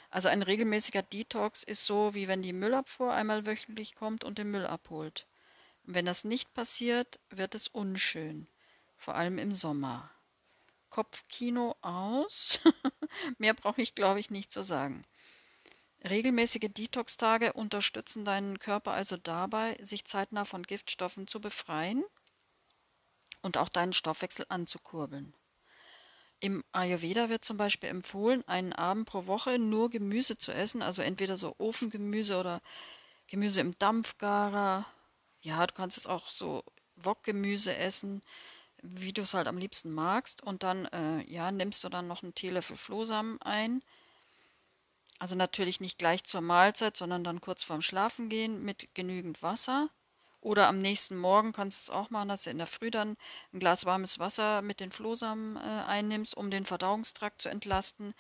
Also 0.10 0.30
ein 0.30 0.42
regelmäßiger 0.42 1.02
Detox 1.02 1.64
ist 1.64 1.86
so, 1.86 2.14
wie 2.14 2.28
wenn 2.28 2.42
die 2.42 2.54
Müllabfuhr 2.54 3.14
einmal 3.14 3.46
wöchentlich 3.46 3.96
kommt 3.96 4.24
und 4.24 4.38
den 4.38 4.52
Müll 4.52 4.66
abholt. 4.66 5.28
Und 5.86 5.96
wenn 5.96 6.06
das 6.06 6.24
nicht 6.24 6.54
passiert, 6.54 7.20
wird 7.30 7.56
es 7.56 7.68
unschön. 7.68 8.48
Vor 8.96 9.16
allem 9.16 9.38
im 9.38 9.52
Sommer. 9.52 10.12
Kopfkino 10.90 11.76
aus. 11.82 12.60
Mehr 13.38 13.54
brauche 13.54 13.82
ich, 13.82 13.96
glaube 13.96 14.20
ich, 14.20 14.30
nicht 14.30 14.52
zu 14.52 14.62
sagen. 14.62 15.06
Regelmäßige 16.04 16.70
Detox-Tage 16.70 17.54
unterstützen 17.54 18.24
deinen 18.24 18.60
Körper 18.60 18.92
also 18.92 19.18
dabei, 19.18 19.78
sich 19.82 20.06
zeitnah 20.06 20.46
von 20.46 20.64
Giftstoffen 20.64 21.28
zu 21.28 21.42
befreien 21.42 22.04
und 23.42 23.58
auch 23.58 23.70
deinen 23.70 23.94
Stoffwechsel 23.94 24.46
anzukurbeln. 24.50 25.34
Im 26.40 26.64
Ayurveda 26.72 27.30
wird 27.30 27.44
zum 27.46 27.58
Beispiel 27.58 27.90
empfohlen, 27.90 28.48
einen 28.48 28.74
Abend 28.74 29.08
pro 29.08 29.28
Woche 29.28 29.60
nur 29.60 29.90
Gemüse 29.90 30.38
zu 30.38 30.52
essen, 30.52 30.82
also 30.82 31.02
entweder 31.02 31.36
so 31.36 31.56
Ofengemüse 31.58 32.38
oder 32.40 32.62
Gemüse 33.28 33.62
im 33.62 33.78
Dampfgarer. 33.78 34.86
Ja, 35.42 35.66
du 35.68 35.74
kannst 35.74 35.98
es 35.98 36.08
auch 36.08 36.30
so 36.30 36.64
Wokgemüse 36.96 37.76
essen, 37.76 38.22
wie 38.84 39.14
du 39.14 39.24
es 39.24 39.34
halt 39.34 39.48
am 39.48 39.58
liebsten 39.58 39.92
magst. 39.92 40.44
Und 40.44 40.64
dann, 40.64 40.86
äh, 40.88 41.24
ja, 41.32 41.52
nimmst 41.52 41.84
du 41.84 41.90
dann 41.90 42.08
noch 42.08 42.24
einen 42.24 42.36
Teelöffel 42.36 42.78
Flohsamen 42.78 43.42
ein 43.42 43.84
also 45.20 45.36
natürlich 45.36 45.80
nicht 45.80 45.98
gleich 45.98 46.24
zur 46.24 46.42
Mahlzeit, 46.42 46.96
sondern 46.98 47.24
dann 47.24 47.42
kurz 47.42 47.64
vorm 47.64 47.82
Schlafengehen 47.82 48.64
mit 48.64 48.94
genügend 48.94 49.42
Wasser. 49.42 49.90
Oder 50.48 50.70
am 50.70 50.78
nächsten 50.78 51.18
Morgen 51.18 51.52
kannst 51.52 51.78
du 51.78 51.92
es 51.92 51.98
auch 51.98 52.10
machen, 52.10 52.30
dass 52.30 52.46
du 52.46 52.52
in 52.52 52.58
der 52.58 52.68
Früh 52.68 52.90
dann 52.90 53.18
ein 53.52 53.60
Glas 53.60 53.86
warmes 53.86 54.18
Wasser 54.18 54.62
mit 54.62 54.80
den 54.80 54.94
Flohsamen 54.94 55.58
äh, 55.58 55.60
einnimmst, 55.60 56.38
um 56.38 56.50
den 56.50 56.64
Verdauungstrakt 56.64 57.42
zu 57.42 57.50
entlasten 57.50 58.14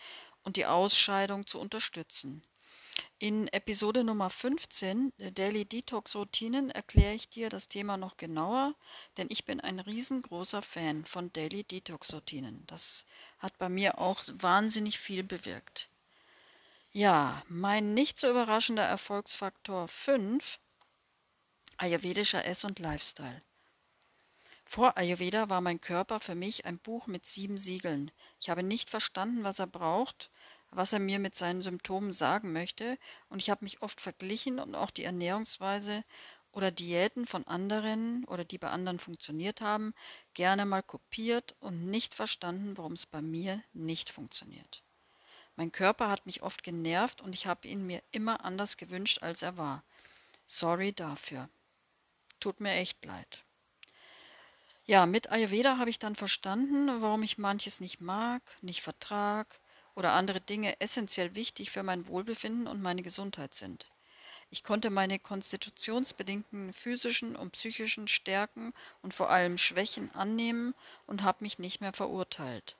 und 0.44 0.58
die 0.58 0.66
Ausscheidung 0.66 1.48
zu 1.48 1.58
unterstützen. 1.58 2.44
In 3.18 3.48
Episode 3.48 4.04
Nummer 4.04 4.30
15, 4.30 5.14
äh, 5.20 5.32
Daily 5.32 5.64
Detox 5.64 6.18
Routinen, 6.18 6.70
erkläre 6.70 7.14
ich 7.14 7.30
dir 7.30 7.48
das 7.48 7.70
Thema 7.70 7.96
noch 7.96 8.18
genauer, 8.18 8.76
denn 9.16 9.28
ich 9.30 9.46
bin 9.46 9.62
ein 9.62 9.80
riesengroßer 9.80 10.62
Fan 10.62 11.06
von 11.06 11.32
Daily 11.32 11.64
Detox 11.64 12.14
Routinen. 12.14 12.62
Das 12.68 13.06
hat 13.40 13.58
bei 13.58 13.70
mir 13.70 14.00
auch 14.00 14.22
wahnsinnig 14.34 15.00
viel 15.00 15.24
bewirkt. 15.24 15.90
Ja, 16.92 17.42
mein 17.48 17.94
nicht 17.94 18.20
so 18.20 18.30
überraschender 18.30 18.84
Erfolgsfaktor 18.84 19.88
5, 19.88 20.60
ayurvedischer 21.78 22.44
Ess- 22.46 22.66
und 22.66 22.80
Lifestyle. 22.80 23.42
Vor 24.66 24.98
Ayurveda 24.98 25.50
war 25.50 25.62
mein 25.62 25.80
Körper 25.80 26.20
für 26.20 26.36
mich 26.36 26.66
ein 26.66 26.78
Buch 26.78 27.08
mit 27.08 27.26
sieben 27.26 27.58
Siegeln. 27.58 28.12
Ich 28.42 28.50
habe 28.50 28.64
nicht 28.64 28.90
verstanden, 28.90 29.44
was 29.44 29.60
er 29.60 29.68
braucht, 29.68 30.30
was 30.72 30.92
er 30.92 31.00
mir 31.00 31.20
mit 31.20 31.36
seinen 31.36 31.62
Symptomen 31.62 32.12
sagen 32.12 32.52
möchte, 32.52 32.98
und 33.30 33.40
ich 33.40 33.50
habe 33.50 33.64
mich 33.64 33.82
oft 33.82 34.02
verglichen 34.02 34.60
und 34.60 34.76
auch 34.76 34.92
die 34.92 35.06
Ernährungsweise 35.06 36.04
oder 36.52 36.72
Diäten 36.72 37.26
von 37.26 37.46
anderen 37.46 38.26
oder 38.26 38.44
die 38.44 38.58
bei 38.58 38.70
anderen 38.70 39.00
funktioniert 39.00 39.62
haben, 39.62 39.94
gerne 40.34 40.66
mal 40.66 40.84
kopiert 40.84 41.56
und 41.60 41.90
nicht 41.90 42.16
verstanden, 42.16 42.76
warum 42.78 42.94
es 42.94 43.06
bei 43.06 43.22
mir 43.22 43.64
nicht 43.74 44.10
funktioniert. 44.10 44.84
Mein 45.56 45.72
Körper 45.72 46.10
hat 46.10 46.26
mich 46.26 46.42
oft 46.42 46.64
genervt 46.64 47.22
und 47.22 47.34
ich 47.34 47.48
habe 47.48 47.68
ihn 47.68 47.86
mir 47.86 48.04
immer 48.12 48.44
anders 48.44 48.78
gewünscht, 48.78 49.22
als 49.22 49.44
er 49.44 49.58
war. 49.58 49.84
Sorry 50.46 50.94
dafür. 50.94 51.50
Tut 52.40 52.60
mir 52.60 52.72
echt 52.74 53.06
leid. 53.06 53.44
Ja, 54.86 55.06
mit 55.06 55.30
Ayurveda 55.32 55.78
habe 55.78 55.90
ich 55.90 56.00
dann 56.00 56.16
verstanden, 56.16 57.02
warum 57.02 57.22
ich 57.22 57.38
manches 57.38 57.80
nicht 57.82 58.00
mag, 58.02 58.42
nicht 58.62 58.82
vertrag 58.82 59.60
oder 59.96 60.14
andere 60.14 60.42
Dinge 60.42 60.80
essentiell 60.80 61.36
wichtig 61.36 61.70
für 61.70 61.84
mein 61.84 62.08
Wohlbefinden 62.08 62.68
und 62.68 62.82
meine 62.82 63.04
Gesundheit 63.04 63.54
sind. 63.54 63.88
Ich 64.50 64.64
konnte 64.64 64.90
meine 64.90 65.20
konstitutionsbedingten 65.20 66.74
physischen 66.74 67.36
und 67.36 67.52
psychischen 67.52 68.08
Stärken 68.08 68.74
und 69.02 69.14
vor 69.14 69.30
allem 69.30 69.58
Schwächen 69.58 70.10
annehmen 70.16 70.74
und 71.06 71.24
habe 71.24 71.44
mich 71.44 71.60
nicht 71.60 71.82
mehr 71.82 71.94
verurteilt. 71.94 72.78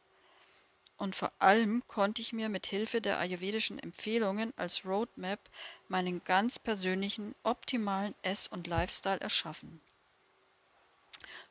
Und 0.98 1.16
vor 1.16 1.32
allem 1.38 1.84
konnte 1.88 2.22
ich 2.22 2.34
mir 2.34 2.50
mit 2.50 2.66
Hilfe 2.66 3.02
der 3.02 3.20
ayurvedischen 3.20 3.78
Empfehlungen 3.78 4.52
als 4.58 4.84
Roadmap 4.84 5.40
meinen 5.88 6.24
ganz 6.24 6.58
persönlichen, 6.58 7.36
optimalen 7.44 8.16
Ess- 8.24 8.48
und 8.48 8.66
Lifestyle 8.66 9.20
erschaffen. 9.20 9.80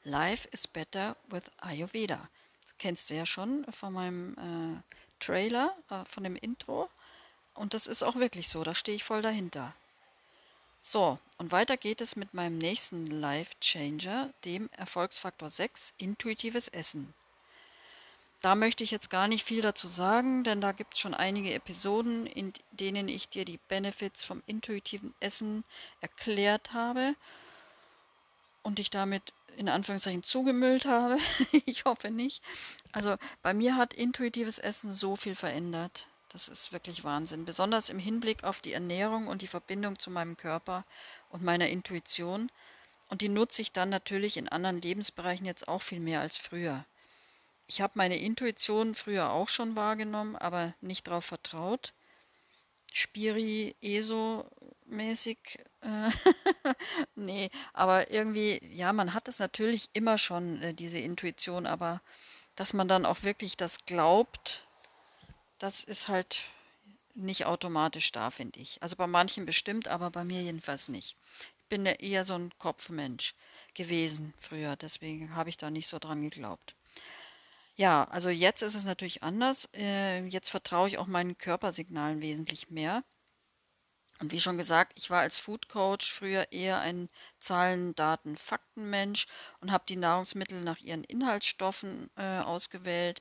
Life 0.03 0.49
is 0.51 0.67
better 0.67 1.17
with 1.29 1.45
Ayurveda. 1.61 2.29
Das 2.63 2.75
kennst 2.79 3.11
du 3.11 3.15
ja 3.15 3.25
schon 3.25 3.65
von 3.73 3.93
meinem 3.93 4.35
äh, 4.35 4.95
Trailer, 5.21 5.77
äh, 5.91 6.05
von 6.05 6.25
dem 6.25 6.37
Intro. 6.37 6.91
Und 7.55 7.73
das 7.73 7.87
ist 7.87 8.03
auch 8.03 8.17
wirklich 8.17 8.49
so, 8.49 8.65
da 8.65 8.75
stehe 8.75 8.97
ich 8.97 9.05
voll 9.05 9.23
dahinter. 9.23 9.75
So, 10.81 11.19
und 11.39 11.53
weiter 11.53 11.77
geht 11.77 12.01
es 12.01 12.17
mit 12.17 12.35
meinem 12.35 12.59
nächsten 12.59 13.07
Life 13.07 13.55
Changer, 13.61 14.33
dem 14.45 14.71
Erfolgsfaktor 14.73 15.51
6, 15.51 15.95
intuitives 15.99 16.69
Essen. 16.69 17.15
Da 18.47 18.55
möchte 18.55 18.85
ich 18.85 18.93
jetzt 18.93 19.11
gar 19.11 19.27
nicht 19.27 19.45
viel 19.45 19.61
dazu 19.61 19.89
sagen, 19.89 20.45
denn 20.45 20.61
da 20.61 20.71
gibt 20.71 20.95
es 20.95 21.01
schon 21.01 21.15
einige 21.15 21.53
Episoden, 21.53 22.27
in 22.27 22.53
denen 22.71 23.09
ich 23.09 23.29
dir 23.29 23.45
die 23.45 23.59
Benefits 23.67 24.23
vom 24.23 24.41
intuitiven 24.47 25.13
Essen 25.19 25.65
erklärt 26.01 26.73
habe 26.73 27.17
und 28.63 28.79
dich 28.79 28.89
damit 28.89 29.33
in 29.57 29.69
Anführungszeichen 29.69 30.23
zugemüllt 30.23 30.85
habe. 30.85 31.19
ich 31.67 31.87
hoffe 31.87 32.13
nicht. 32.13 32.41
Also 32.93 33.17
bei 33.43 33.53
mir 33.53 33.75
hat 33.75 33.93
intuitives 33.95 34.61
Essen 34.61 34.93
so 34.93 35.17
viel 35.17 35.35
verändert. 35.35 36.07
Das 36.29 36.47
ist 36.47 36.73
wirklich 36.73 37.03
Wahnsinn. 37.03 37.47
Besonders 37.47 37.89
im 37.89 37.99
Hinblick 37.99 38.45
auf 38.45 38.61
die 38.61 38.75
Ernährung 38.75 39.27
und 39.27 39.43
die 39.43 39.49
Verbindung 39.49 39.99
zu 39.99 40.09
meinem 40.13 40.37
Körper 40.37 40.85
und 41.31 41.43
meiner 41.43 41.69
Intuition. 41.69 42.53
Und 43.09 43.23
die 43.23 43.29
nutze 43.29 43.61
ich 43.61 43.73
dann 43.73 43.89
natürlich 43.89 44.37
in 44.37 44.49
anderen 44.49 44.81
Lebensbereichen 44.81 45.47
jetzt 45.47 45.67
auch 45.67 45.83
viel 45.83 45.99
mehr 45.99 46.21
als 46.21 46.37
früher. 46.37 46.85
Ich 47.69 47.81
habe 47.81 47.95
meine 47.97 48.19
Intuition 48.19 48.95
früher 48.95 49.31
auch 49.31 49.49
schon 49.49 49.75
wahrgenommen, 49.75 50.37
aber 50.37 50.75
nicht 50.81 51.09
darauf 51.09 51.25
vertraut. 51.25 51.93
Spiri, 52.93 53.75
ESO-mäßig. 53.83 55.39
Äh, 55.83 56.11
nee, 57.17 57.51
aber 57.73 58.11
irgendwie, 58.11 58.61
ja, 58.73 58.93
man 58.93 59.15
hat 59.15 59.29
es 59.29 59.41
natürlich 59.41 59.91
immer 59.93 60.17
schon, 60.17 60.63
äh, 60.63 60.75
diese 60.75 61.01
Intuition, 61.01 61.67
aber 61.67 62.01
dass 62.55 62.73
man 62.73 62.89
dann 62.89 63.05
auch 63.05 63.25
wirklich 63.25 63.57
das 63.57 63.85
glaubt, 63.85 64.67
das 65.59 65.83
ist 65.83 66.09
halt 66.09 66.47
nicht 67.17 67.47
automatisch 67.47 68.13
da, 68.13 68.31
finde 68.31 68.61
ich. 68.61 68.81
Also 68.83 68.95
bei 68.95 69.09
manchen 69.09 69.45
bestimmt, 69.45 69.89
aber 69.89 70.11
bei 70.11 70.23
mir 70.23 70.43
jedenfalls 70.43 70.89
nicht. 70.89 71.17
Ich 71.59 71.67
bin 71.67 71.85
eher 71.85 72.23
so 72.23 72.35
ein 72.35 72.53
Kopfmensch 72.59 73.35
gewesen 73.75 74.33
früher, 74.41 74.77
deswegen 74.77 75.35
habe 75.35 75.49
ich 75.49 75.57
da 75.57 75.71
nicht 75.71 75.89
so 75.89 75.99
dran 75.99 76.23
geglaubt. 76.23 76.76
Ja, 77.77 78.05
also 78.11 78.29
jetzt 78.31 78.61
ist 78.63 78.75
es 78.75 78.85
natürlich 78.85 79.23
anders. 79.23 79.69
Äh, 79.75 80.25
jetzt 80.27 80.51
vertraue 80.51 80.89
ich 80.89 80.99
auch 80.99 81.07
meinen 81.07 81.39
Körpersignalen 81.39 82.21
wesentlich 82.23 82.69
mehr. 82.71 83.03
Und 84.19 84.31
wie 84.33 84.41
schon 84.41 84.57
gesagt, 84.59 84.93
ich 84.97 85.09
war 85.11 85.21
als 85.21 85.39
Food 85.39 85.69
Coach 85.69 86.11
früher 86.13 86.51
eher 86.53 86.81
ein 86.81 87.09
Zahlen, 87.39 87.95
Daten, 87.95 88.37
Faktenmensch 88.37 89.27
und 89.61 89.71
habe 89.73 89.85
die 89.89 89.97
Nahrungsmittel 89.97 90.63
nach 90.63 90.81
ihren 90.81 91.05
Inhaltsstoffen 91.05 92.11
äh, 92.17 92.39
ausgewählt. 92.41 93.21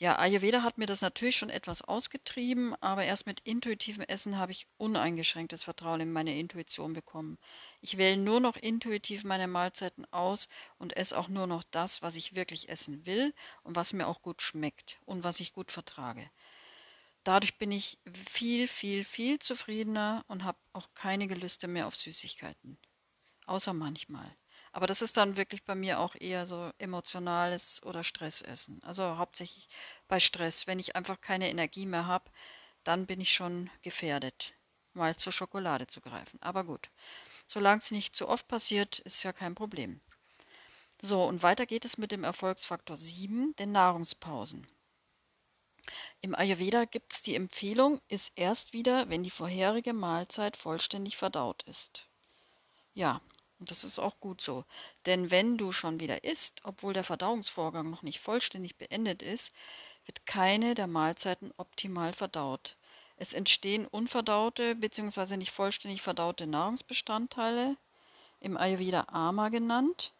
Ja, 0.00 0.16
Ayurveda 0.18 0.62
hat 0.64 0.76
mir 0.78 0.86
das 0.86 1.02
natürlich 1.02 1.36
schon 1.36 1.50
etwas 1.50 1.82
ausgetrieben, 1.82 2.74
aber 2.80 3.04
erst 3.04 3.26
mit 3.26 3.40
intuitivem 3.40 4.02
Essen 4.04 4.36
habe 4.38 4.50
ich 4.52 4.66
uneingeschränktes 4.76 5.62
Vertrauen 5.64 6.00
in 6.00 6.12
meine 6.12 6.36
Intuition 6.38 6.92
bekommen. 6.94 7.36
Ich 7.80 7.96
wähle 7.98 8.16
nur 8.16 8.40
noch 8.40 8.56
intuitiv 8.56 9.22
meine 9.24 9.46
Mahlzeiten 9.48 10.04
aus 10.12 10.48
und 10.78 10.96
esse 10.96 11.16
auch 11.18 11.28
nur 11.28 11.46
noch 11.48 11.62
das, 11.70 12.00
was 12.02 12.14
ich 12.16 12.34
wirklich 12.36 12.68
essen 12.68 13.06
will 13.06 13.34
und 13.64 13.74
was 13.76 13.92
mir 13.92 14.06
auch 14.08 14.20
gut 14.22 14.40
schmeckt 14.42 15.00
und 15.04 15.22
was 15.24 15.38
ich 15.40 15.52
gut 15.52 15.70
vertrage. 15.72 16.28
Dadurch 17.24 17.58
bin 17.58 17.70
ich 17.72 17.98
viel, 18.28 18.68
viel, 18.68 19.04
viel 19.04 19.38
zufriedener 19.38 20.24
und 20.28 20.44
habe 20.44 20.58
auch 20.72 20.88
keine 20.94 21.28
Gelüste 21.28 21.68
mehr 21.68 21.86
auf 21.86 21.96
Süßigkeiten. 21.96 22.78
Außer 23.46 23.74
manchmal. 23.74 24.36
Aber 24.72 24.86
das 24.86 25.02
ist 25.02 25.16
dann 25.16 25.36
wirklich 25.36 25.64
bei 25.64 25.74
mir 25.74 25.98
auch 25.98 26.14
eher 26.14 26.46
so 26.46 26.70
emotionales 26.78 27.82
oder 27.82 28.02
Stressessen. 28.02 28.82
Also 28.82 29.16
hauptsächlich 29.16 29.68
bei 30.08 30.20
Stress. 30.20 30.66
Wenn 30.66 30.78
ich 30.78 30.96
einfach 30.96 31.20
keine 31.20 31.50
Energie 31.50 31.86
mehr 31.86 32.06
habe, 32.06 32.30
dann 32.84 33.06
bin 33.06 33.20
ich 33.20 33.32
schon 33.32 33.70
gefährdet, 33.82 34.54
mal 34.94 35.16
zur 35.16 35.32
Schokolade 35.32 35.86
zu 35.86 36.00
greifen. 36.00 36.40
Aber 36.42 36.64
gut, 36.64 36.90
solange 37.46 37.78
es 37.78 37.90
nicht 37.90 38.14
zu 38.14 38.28
oft 38.28 38.48
passiert, 38.48 38.98
ist 39.00 39.22
ja 39.22 39.32
kein 39.32 39.54
Problem. 39.54 40.00
So, 41.00 41.24
und 41.24 41.42
weiter 41.42 41.66
geht 41.66 41.84
es 41.84 41.98
mit 41.98 42.12
dem 42.12 42.24
Erfolgsfaktor 42.24 42.96
7, 42.96 43.54
den 43.56 43.72
Nahrungspausen. 43.72 44.66
Im 46.20 46.34
Ayurveda 46.34 46.84
gibt 46.84 47.12
es 47.12 47.22
die 47.22 47.34
Empfehlung, 47.36 48.00
iss 48.08 48.32
erst 48.34 48.72
wieder, 48.72 49.08
wenn 49.08 49.22
die 49.22 49.30
vorherige 49.30 49.92
Mahlzeit 49.92 50.56
vollständig 50.56 51.16
verdaut 51.16 51.62
ist. 51.62 52.08
Ja, 52.94 53.20
und 53.58 53.70
das 53.70 53.84
ist 53.84 53.98
auch 53.98 54.20
gut 54.20 54.40
so. 54.40 54.64
Denn 55.06 55.30
wenn 55.30 55.58
du 55.58 55.72
schon 55.72 56.00
wieder 56.00 56.24
isst, 56.24 56.60
obwohl 56.64 56.92
der 56.92 57.04
Verdauungsvorgang 57.04 57.90
noch 57.90 58.02
nicht 58.02 58.20
vollständig 58.20 58.76
beendet 58.76 59.22
ist, 59.22 59.54
wird 60.06 60.26
keine 60.26 60.74
der 60.74 60.86
Mahlzeiten 60.86 61.52
optimal 61.56 62.12
verdaut. 62.12 62.76
Es 63.16 63.32
entstehen 63.32 63.86
unverdaute 63.86 64.76
bzw. 64.76 65.36
nicht 65.36 65.50
vollständig 65.50 66.02
verdaute 66.02 66.46
Nahrungsbestandteile, 66.46 67.76
im 68.40 68.56
Ayurveda 68.56 69.06
Ama 69.10 69.48
genannt. 69.48 70.12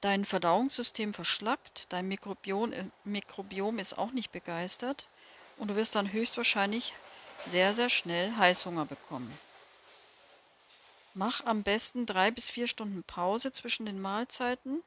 Dein 0.00 0.24
Verdauungssystem 0.24 1.12
verschlackt, 1.12 1.92
dein 1.92 2.08
Mikrobiom, 2.08 2.72
äh, 2.72 2.84
Mikrobiom 3.04 3.78
ist 3.78 3.98
auch 3.98 4.12
nicht 4.12 4.32
begeistert 4.32 5.08
und 5.58 5.68
du 5.68 5.76
wirst 5.76 5.94
dann 5.94 6.12
höchstwahrscheinlich 6.12 6.94
sehr, 7.46 7.74
sehr 7.74 7.88
schnell 7.88 8.34
Heißhunger 8.36 8.86
bekommen. 8.86 9.36
Mach 11.14 11.44
am 11.44 11.62
besten 11.62 12.06
drei 12.06 12.30
bis 12.30 12.50
vier 12.50 12.66
Stunden 12.66 13.02
Pause 13.02 13.52
zwischen 13.52 13.86
den 13.86 14.00
Mahlzeiten. 14.00 14.82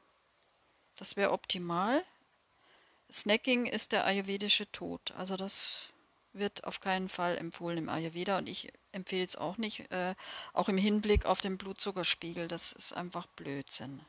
Das 0.96 1.16
wäre 1.16 1.32
optimal. 1.32 2.02
Snacking 3.10 3.66
ist 3.66 3.92
der 3.92 4.04
ayurvedische 4.06 4.70
Tod. 4.72 5.12
Also 5.12 5.36
das 5.36 5.88
wird 6.32 6.64
auf 6.64 6.80
keinen 6.80 7.08
Fall 7.08 7.36
empfohlen 7.36 7.78
im 7.78 7.88
Ayurveda 7.88 8.38
und 8.38 8.48
ich 8.48 8.72
empfehle 8.92 9.24
es 9.24 9.36
auch 9.36 9.56
nicht, 9.56 9.90
äh, 9.92 10.14
auch 10.52 10.68
im 10.68 10.78
Hinblick 10.78 11.26
auf 11.26 11.40
den 11.40 11.58
Blutzuckerspiegel. 11.58 12.48
Das 12.48 12.72
ist 12.72 12.92
einfach 12.92 13.26
Blödsinn. 13.26 14.00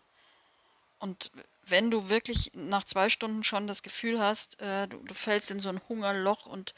Und 0.99 1.31
wenn 1.63 1.91
du 1.91 2.09
wirklich 2.09 2.51
nach 2.53 2.83
zwei 2.83 3.09
Stunden 3.09 3.43
schon 3.43 3.67
das 3.67 3.83
Gefühl 3.83 4.19
hast, 4.19 4.59
äh, 4.61 4.87
du, 4.87 4.97
du 4.97 5.13
fällst 5.13 5.51
in 5.51 5.59
so 5.59 5.69
ein 5.69 5.81
Hungerloch 5.89 6.45
und 6.45 6.73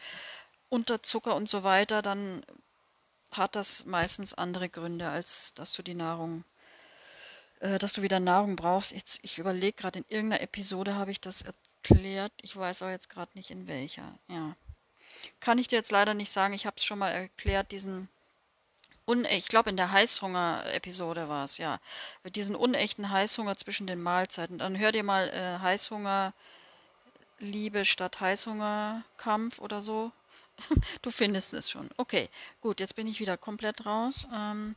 Unterzucker 0.70 1.36
und 1.36 1.48
so 1.48 1.64
weiter, 1.64 2.02
dann 2.02 2.44
hat 3.38 3.56
das 3.56 3.86
meistens 3.86 4.34
andere 4.34 4.70
Gründe, 4.70 5.10
als 5.10 5.54
dass 5.54 5.74
du 5.74 5.84
die 5.84 5.94
Nahrung, 5.94 6.44
äh, 7.60 7.78
dass 7.80 7.94
du 7.94 8.02
wieder 8.02 8.20
Nahrung 8.20 8.56
brauchst. 8.56 8.92
Jetzt, 8.92 9.20
ich 9.24 9.40
überlege 9.40 9.74
gerade, 9.74 10.00
in 10.00 10.06
irgendeiner 10.10 10.42
Episode 10.42 10.96
habe 10.96 11.12
ich 11.12 11.22
das 11.22 11.44
erklärt. 11.44 12.34
Ich 12.42 12.56
weiß 12.56 12.84
auch 12.84 12.90
jetzt 12.90 13.10
gerade 13.10 13.32
nicht 13.36 13.52
in 13.52 13.68
welcher. 13.68 14.18
Ja. 14.28 14.56
Kann 15.40 15.58
ich 15.58 15.68
dir 15.68 15.78
jetzt 15.78 15.92
leider 15.92 16.14
nicht 16.14 16.32
sagen. 16.32 16.54
Ich 16.54 16.66
habe 16.66 16.78
es 16.78 16.86
schon 16.86 17.00
mal 17.00 17.10
erklärt, 17.10 17.72
diesen 17.72 18.10
ich 19.30 19.48
glaube 19.48 19.70
in 19.70 19.78
der 19.78 19.92
Heißhunger-Episode 19.92 21.30
war 21.30 21.46
es, 21.46 21.58
ja. 21.58 21.80
Diesen 22.36 22.58
unechten 22.58 23.10
Heißhunger 23.10 23.56
zwischen 23.56 23.88
den 23.88 24.02
Mahlzeiten. 24.02 24.58
Dann 24.58 24.78
hör 24.78 24.92
dir 24.92 25.04
mal 25.04 25.30
äh, 25.30 25.60
Heißhunger 25.62 26.34
Liebe 27.40 27.86
statt 27.86 28.20
Heißhunger 28.20 29.04
Kampf 29.16 29.60
oder 29.60 29.82
so 29.82 30.12
du 31.02 31.12
findest 31.12 31.54
es 31.54 31.70
schon. 31.70 31.90
Okay, 31.98 32.30
gut, 32.62 32.80
jetzt 32.80 32.96
bin 32.96 33.08
ich 33.08 33.20
wieder 33.20 33.38
komplett 33.38 33.86
raus. 33.86 34.28
Ähm, 34.34 34.76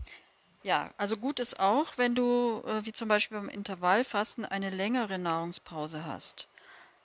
ja, 0.62 0.92
also 0.98 1.16
gut 1.16 1.40
ist 1.40 1.58
auch, 1.58 1.96
wenn 1.96 2.14
du, 2.14 2.62
äh, 2.66 2.84
wie 2.84 2.92
zum 2.92 3.08
Beispiel 3.08 3.38
beim 3.38 3.48
Intervallfasten, 3.48 4.44
eine 4.44 4.70
längere 4.70 5.18
Nahrungspause 5.18 6.04
hast. 6.04 6.48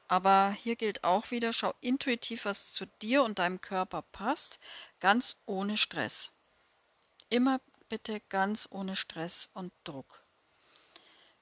Aber 0.07 0.51
hier 0.51 0.75
gilt 0.75 1.03
auch 1.03 1.31
wieder, 1.31 1.53
schau 1.53 1.73
intuitiv, 1.81 2.45
was 2.45 2.73
zu 2.73 2.85
dir 3.01 3.23
und 3.23 3.39
deinem 3.39 3.61
Körper 3.61 4.03
passt, 4.11 4.59
ganz 4.99 5.37
ohne 5.45 5.77
Stress. 5.77 6.31
Immer 7.29 7.59
bitte 7.89 8.19
ganz 8.29 8.67
ohne 8.71 8.95
Stress 8.95 9.49
und 9.53 9.71
Druck. 9.83 10.21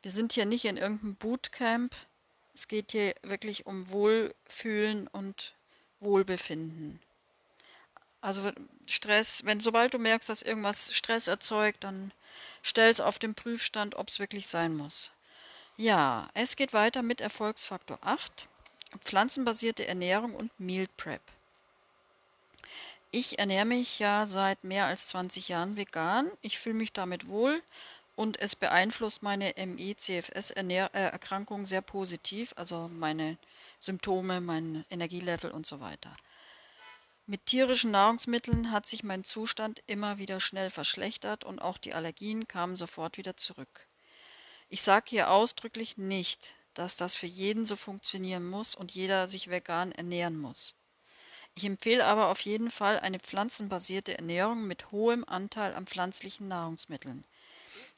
Wir 0.02 0.12
sind 0.12 0.34
hier 0.34 0.46
nicht 0.46 0.66
in 0.66 0.78
irgendeinem 0.78 1.16
Bootcamp. 1.16 1.96
Es 2.54 2.68
geht 2.68 2.92
hier 2.92 3.16
wirklich 3.24 3.66
um 3.66 3.90
Wohlfühlen 3.90 5.08
und 5.08 5.56
Wohlbefinden. 6.00 7.02
Also 8.24 8.54
Stress, 8.88 9.44
wenn 9.44 9.60
sobald 9.60 9.94
du 9.94 10.00
merkst, 10.00 10.30
dass 10.30 10.44
irgendwas 10.44 10.96
Stress 10.96 11.28
erzeugt, 11.28 11.84
dann 11.84 12.14
stell 12.62 12.90
es 12.90 13.02
auf 13.02 13.20
den 13.20 13.36
Prüfstand, 13.36 13.96
ob 13.96 14.08
es 14.08 14.18
wirklich 14.18 14.48
sein 14.48 14.78
muss. 14.78 15.12
Ja, 15.76 16.30
es 16.34 16.56
geht 16.56 16.72
weiter 16.72 17.04
mit 17.04 17.20
Erfolgsfaktor 17.20 17.98
8, 18.00 18.48
pflanzenbasierte 19.02 19.86
Ernährung 19.86 20.36
und 20.36 20.58
Meal 20.58 20.88
Prep. 20.96 21.22
Ich 23.12 23.40
ernähre 23.40 23.66
mich 23.66 24.00
ja 24.00 24.26
seit 24.26 24.64
mehr 24.64 24.86
als 24.86 25.10
20 25.10 25.50
Jahren 25.50 25.76
vegan. 25.76 26.32
Ich 26.42 26.60
fühle 26.60 26.76
mich 26.76 26.94
damit 26.94 27.28
wohl 27.28 27.62
und 28.16 28.40
es 28.40 28.56
beeinflusst 28.56 29.22
meine 29.22 29.54
ME-CFS-Erkrankung 29.58 31.66
sehr 31.66 31.82
positiv, 31.82 32.54
also 32.56 32.88
meine 32.88 33.38
Symptome, 33.80 34.40
mein 34.40 34.86
Energielevel 34.90 35.52
und 35.52 35.66
so 35.66 35.82
weiter. 35.82 36.16
Mit 37.26 37.46
tierischen 37.46 37.92
Nahrungsmitteln 37.92 38.72
hat 38.72 38.86
sich 38.86 39.02
mein 39.02 39.24
Zustand 39.24 39.82
immer 39.88 40.18
wieder 40.18 40.42
schnell 40.42 40.70
verschlechtert 40.70 41.46
und 41.46 41.60
auch 41.60 41.78
die 41.78 41.94
Allergien 41.94 42.50
kamen 42.50 42.76
sofort 42.76 43.18
wieder 43.18 43.38
zurück. 43.38 43.88
Ich 44.68 44.82
sage 44.82 45.06
hier 45.08 45.32
ausdrücklich 45.32 45.98
nicht, 45.98 46.56
dass 46.74 46.98
das 46.98 47.16
für 47.16 47.28
jeden 47.28 47.64
so 47.64 47.78
funktionieren 47.78 48.46
muss 48.46 48.76
und 48.76 48.92
jeder 48.92 49.28
sich 49.28 49.50
vegan 49.50 49.94
ernähren 49.94 50.38
muss. 50.38 50.76
Ich 51.56 51.64
empfehle 51.64 52.06
aber 52.06 52.28
auf 52.28 52.42
jeden 52.42 52.70
Fall 52.70 53.00
eine 53.00 53.20
pflanzenbasierte 53.20 54.18
Ernährung 54.18 54.68
mit 54.68 54.92
hohem 54.92 55.24
Anteil 55.24 55.74
an 55.76 55.88
pflanzlichen 55.88 56.50
Nahrungsmitteln. 56.50 57.24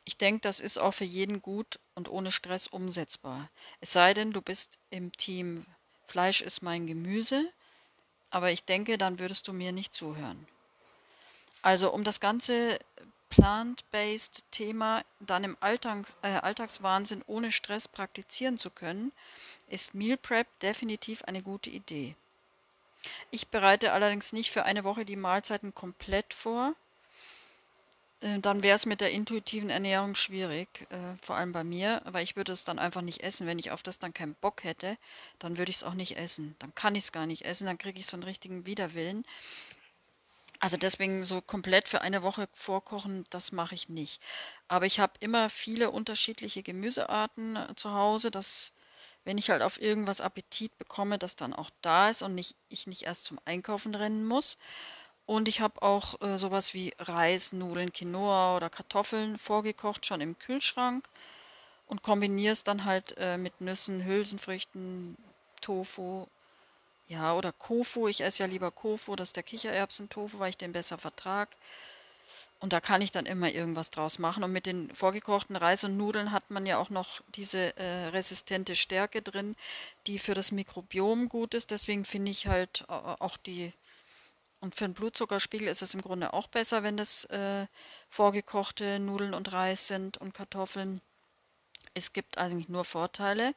Ich 0.03 0.17
denke, 0.17 0.41
das 0.41 0.59
ist 0.59 0.77
auch 0.77 0.93
für 0.93 1.05
jeden 1.05 1.41
gut 1.41 1.79
und 1.95 2.09
ohne 2.09 2.31
Stress 2.31 2.67
umsetzbar. 2.67 3.49
Es 3.81 3.91
sei 3.91 4.13
denn, 4.13 4.33
du 4.33 4.41
bist 4.43 4.77
im 4.91 5.11
Team 5.13 5.65
Fleisch 6.03 6.41
ist 6.41 6.61
mein 6.61 6.85
Gemüse, 6.85 7.51
aber 8.29 8.51
ich 8.51 8.63
denke, 8.63 8.97
dann 8.97 9.19
würdest 9.19 9.47
du 9.47 9.53
mir 9.53 9.71
nicht 9.71 9.93
zuhören. 9.93 10.47
Also 11.61 11.91
um 11.91 12.03
das 12.03 12.19
ganze 12.19 12.79
plant-based 13.29 14.45
Thema 14.51 15.03
dann 15.19 15.43
im 15.43 15.57
Alltags, 15.59 16.17
äh, 16.21 16.27
Alltagswahnsinn 16.27 17.23
ohne 17.27 17.51
Stress 17.51 17.88
praktizieren 17.88 18.57
zu 18.57 18.69
können, 18.69 19.11
ist 19.67 19.95
Meal 19.95 20.17
Prep 20.17 20.47
definitiv 20.59 21.23
eine 21.23 21.41
gute 21.41 21.69
Idee. 21.69 22.15
Ich 23.31 23.47
bereite 23.49 23.91
allerdings 23.91 24.33
nicht 24.33 24.51
für 24.51 24.63
eine 24.63 24.83
Woche 24.83 25.05
die 25.05 25.15
Mahlzeiten 25.15 25.73
komplett 25.73 26.33
vor. 26.33 26.73
Äh, 28.21 28.39
dann 28.39 28.63
wäre 28.63 28.75
es 28.75 28.86
mit 28.86 28.99
der 29.01 29.12
intuitiven 29.12 29.69
Ernährung 29.69 30.15
schwierig, 30.15 30.88
äh, 30.89 30.97
vor 31.21 31.36
allem 31.38 31.51
bei 31.54 31.63
mir, 31.63 32.01
weil 32.06 32.23
ich 32.23 32.36
würde 32.36 32.51
es 32.51 32.63
dann 32.65 32.80
einfach 32.80 33.01
nicht 33.01 33.21
essen. 33.23 33.47
Wenn 33.47 33.60
ich 33.60 33.71
auf 33.71 33.84
das 33.84 33.99
dann 33.99 34.13
keinen 34.13 34.36
Bock 34.36 34.63
hätte, 34.63 34.97
dann 35.39 35.58
würde 35.58 35.69
ich 35.69 35.78
es 35.78 35.84
auch 35.84 35.93
nicht 35.93 36.17
essen. 36.17 36.56
Dann 36.60 36.73
kann 36.75 36.95
ich 36.95 37.04
es 37.06 37.12
gar 37.12 37.25
nicht 37.25 37.43
essen, 37.43 37.67
dann 37.67 37.78
kriege 37.78 37.99
ich 37.99 38.06
so 38.08 38.17
einen 38.17 38.23
richtigen 38.23 38.65
Widerwillen. 38.65 39.25
Also 40.60 40.75
deswegen 40.78 41.23
so 41.23 41.41
komplett 41.41 41.88
für 41.88 42.01
eine 42.01 42.23
Woche 42.23 42.47
vorkochen, 42.54 43.25
das 43.30 43.51
mache 43.51 43.75
ich 43.75 43.88
nicht. 43.89 44.21
Aber 44.67 44.86
ich 44.86 44.99
habe 44.99 45.13
immer 45.19 45.49
viele 45.49 45.91
unterschiedliche 45.91 46.63
Gemüsearten 46.63 47.56
äh, 47.56 47.75
zu 47.75 47.91
Hause, 47.93 48.32
dass 48.32 48.73
wenn 49.25 49.38
ich 49.38 49.49
halt 49.49 49.62
auf 49.62 49.82
irgendwas 49.82 50.21
Appetit 50.21 50.78
bekomme, 50.78 51.17
das 51.19 51.36
dann 51.36 51.54
auch 51.54 51.69
da 51.82 52.10
ist 52.10 52.21
und 52.21 52.36
nicht, 52.36 52.56
ich 52.69 52.88
nicht 52.88 53.04
erst 53.04 53.25
zum 53.25 53.39
Einkaufen 53.45 53.95
rennen 53.95 54.25
muss. 54.25 54.58
Und 55.25 55.47
ich 55.47 55.61
habe 55.61 55.81
auch 55.81 56.21
äh, 56.21 56.38
sowas 56.38 56.73
wie 56.73 56.93
Reis, 56.99 57.51
Nudeln, 57.51 57.91
Quinoa 57.91 58.57
oder 58.57 58.69
Kartoffeln 58.69 59.38
vorgekocht, 59.38 60.05
schon 60.05 60.21
im 60.21 60.38
Kühlschrank 60.38 61.07
und 61.88 62.03
kombiniere 62.03 62.53
es 62.53 62.63
dann 62.63 62.85
halt 62.85 63.15
äh, 63.17 63.38
mit 63.38 63.61
Nüssen, 63.61 64.05
Hülsenfrüchten, 64.05 65.17
Tofu, 65.61 66.27
ja, 67.07 67.35
oder 67.35 67.51
Kofu. 67.51 68.07
Ich 68.07 68.21
esse 68.21 68.43
ja 68.43 68.49
lieber 68.49 68.71
Kofu, 68.71 69.15
das 69.15 69.29
ist 69.29 69.35
der 69.35 69.43
Kichererbsen-Tofu, 69.43 70.39
weil 70.39 70.49
ich 70.49 70.57
den 70.57 70.71
besser 70.71 70.97
vertrag. 70.97 71.55
Und 72.59 72.73
da 72.73 72.79
kann 72.79 73.03
ich 73.03 73.11
dann 73.11 73.27
immer 73.27 73.51
irgendwas 73.51 73.91
draus 73.91 74.17
machen. 74.17 74.43
Und 74.43 74.51
mit 74.51 74.65
den 74.65 74.93
vorgekochten 74.93 75.55
Reis 75.55 75.83
und 75.83 75.97
Nudeln 75.97 76.31
hat 76.31 76.49
man 76.49 76.65
ja 76.65 76.79
auch 76.79 76.89
noch 76.89 77.21
diese 77.35 77.77
äh, 77.77 78.07
resistente 78.07 78.75
Stärke 78.75 79.21
drin, 79.21 79.55
die 80.07 80.17
für 80.17 80.33
das 80.33 80.51
Mikrobiom 80.51 81.29
gut 81.29 81.53
ist. 81.53 81.69
Deswegen 81.69 82.05
finde 82.05 82.31
ich 82.31 82.47
halt 82.47 82.85
auch 82.89 83.38
die, 83.38 83.71
und 84.65 84.73
für 84.73 84.86
den 84.86 84.95
Blutzuckerspiegel 84.95 85.67
ist 85.67 85.84
es 85.84 85.93
im 85.93 86.01
Grunde 86.01 86.34
auch 86.34 86.47
besser, 86.47 86.82
wenn 86.82 86.97
das 86.97 87.25
äh, 87.25 87.67
vorgekochte 88.10 88.99
Nudeln 88.99 89.36
und 89.36 89.54
Reis 89.54 89.88
sind 89.88 90.17
und 90.17 90.34
Kartoffeln. 90.34 91.01
Es 91.93 92.13
gibt 92.13 92.39
eigentlich 92.39 92.67
nur 92.67 92.84
Vorteile. 92.84 93.54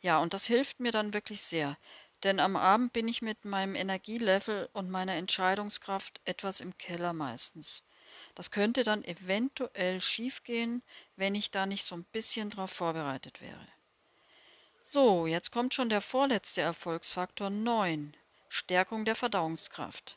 Ja, 0.00 0.20
und 0.20 0.32
das 0.32 0.46
hilft 0.46 0.78
mir 0.78 0.92
dann 0.92 1.12
wirklich 1.12 1.42
sehr. 1.42 1.76
Denn 2.22 2.38
am 2.38 2.54
Abend 2.54 2.92
bin 2.92 3.08
ich 3.08 3.20
mit 3.20 3.44
meinem 3.44 3.74
Energielevel 3.74 4.68
und 4.72 4.90
meiner 4.90 5.14
Entscheidungskraft 5.14 6.20
etwas 6.24 6.60
im 6.60 6.78
Keller 6.78 7.12
meistens. 7.12 7.82
Das 8.36 8.52
könnte 8.52 8.84
dann 8.84 9.02
eventuell 9.02 10.00
schiefgehen, 10.00 10.84
wenn 11.16 11.34
ich 11.34 11.50
da 11.50 11.66
nicht 11.66 11.84
so 11.84 11.96
ein 11.96 12.04
bisschen 12.12 12.50
drauf 12.50 12.70
vorbereitet 12.70 13.40
wäre. 13.40 13.66
So, 14.82 15.26
jetzt 15.26 15.50
kommt 15.50 15.74
schon 15.74 15.88
der 15.88 16.00
vorletzte 16.00 16.60
Erfolgsfaktor 16.60 17.50
9, 17.50 18.16
Stärkung 18.48 19.04
der 19.04 19.16
Verdauungskraft. 19.16 20.16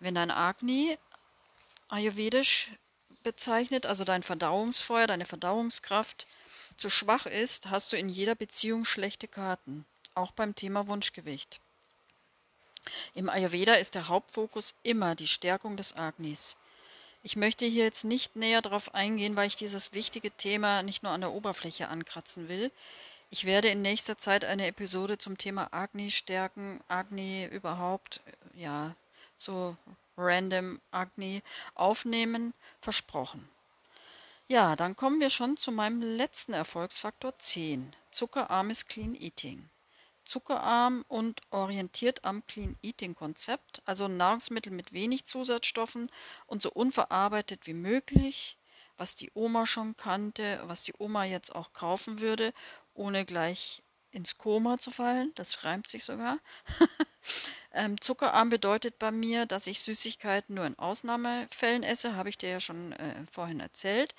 Wenn 0.00 0.14
dein 0.14 0.30
Agni 0.30 0.98
ayurvedisch 1.88 2.72
bezeichnet, 3.22 3.86
also 3.86 4.04
dein 4.04 4.22
Verdauungsfeuer, 4.22 5.06
deine 5.06 5.26
Verdauungskraft 5.26 6.26
zu 6.76 6.90
schwach 6.90 7.26
ist, 7.26 7.70
hast 7.70 7.92
du 7.92 7.96
in 7.96 8.08
jeder 8.08 8.34
Beziehung 8.34 8.84
schlechte 8.84 9.28
Karten, 9.28 9.86
auch 10.14 10.32
beim 10.32 10.54
Thema 10.54 10.86
Wunschgewicht. 10.86 11.60
Im 13.14 13.28
Ayurveda 13.28 13.74
ist 13.74 13.94
der 13.94 14.08
Hauptfokus 14.08 14.74
immer 14.82 15.14
die 15.14 15.26
Stärkung 15.26 15.76
des 15.76 15.96
Agnis. 15.96 16.56
Ich 17.22 17.34
möchte 17.34 17.66
hier 17.66 17.84
jetzt 17.84 18.04
nicht 18.04 18.36
näher 18.36 18.62
darauf 18.62 18.94
eingehen, 18.94 19.34
weil 19.34 19.48
ich 19.48 19.56
dieses 19.56 19.92
wichtige 19.92 20.30
Thema 20.30 20.82
nicht 20.82 21.02
nur 21.02 21.10
an 21.10 21.22
der 21.22 21.32
Oberfläche 21.32 21.88
ankratzen 21.88 22.48
will. 22.48 22.70
Ich 23.30 23.44
werde 23.44 23.68
in 23.68 23.82
nächster 23.82 24.16
Zeit 24.16 24.44
eine 24.44 24.66
Episode 24.66 25.18
zum 25.18 25.36
Thema 25.36 25.72
Agni 25.72 26.12
stärken, 26.12 26.80
Agni 26.86 27.46
überhaupt, 27.46 28.20
ja, 28.54 28.94
so 29.36 29.76
random 30.16 30.80
Agni 30.90 31.42
aufnehmen, 31.74 32.54
versprochen. 32.80 33.48
Ja, 34.48 34.76
dann 34.76 34.96
kommen 34.96 35.20
wir 35.20 35.30
schon 35.30 35.56
zu 35.56 35.72
meinem 35.72 36.00
letzten 36.00 36.52
Erfolgsfaktor 36.52 37.38
10, 37.38 37.94
zuckerarmes 38.10 38.86
Clean 38.86 39.14
Eating 39.14 39.68
zuckerarm 40.26 41.04
und 41.08 41.40
orientiert 41.50 42.24
am 42.24 42.44
Clean 42.46 42.76
Eating 42.82 43.14
Konzept, 43.14 43.80
also 43.84 44.08
Nahrungsmittel 44.08 44.72
mit 44.72 44.92
wenig 44.92 45.24
Zusatzstoffen 45.24 46.10
und 46.46 46.62
so 46.62 46.70
unverarbeitet 46.70 47.66
wie 47.66 47.74
möglich, 47.74 48.58
was 48.96 49.16
die 49.16 49.30
Oma 49.34 49.66
schon 49.66 49.96
kannte, 49.96 50.60
was 50.64 50.84
die 50.84 50.94
Oma 50.98 51.24
jetzt 51.24 51.54
auch 51.54 51.72
kaufen 51.72 52.20
würde, 52.20 52.52
ohne 52.94 53.24
gleich 53.24 53.82
ins 54.16 54.38
Koma 54.38 54.78
zu 54.78 54.90
fallen. 54.90 55.30
Das 55.34 55.62
reimt 55.64 55.86
sich 55.86 56.02
sogar. 56.02 56.38
ähm, 57.72 58.00
zuckerarm 58.00 58.48
bedeutet 58.48 58.98
bei 58.98 59.10
mir, 59.10 59.44
dass 59.46 59.66
ich 59.66 59.80
Süßigkeiten 59.80 60.54
nur 60.54 60.66
in 60.66 60.78
Ausnahmefällen 60.78 61.82
esse, 61.82 62.16
habe 62.16 62.30
ich 62.30 62.38
dir 62.38 62.48
ja 62.48 62.60
schon 62.60 62.92
äh, 62.92 63.14
vorhin 63.30 63.60
erzählt. 63.60 64.14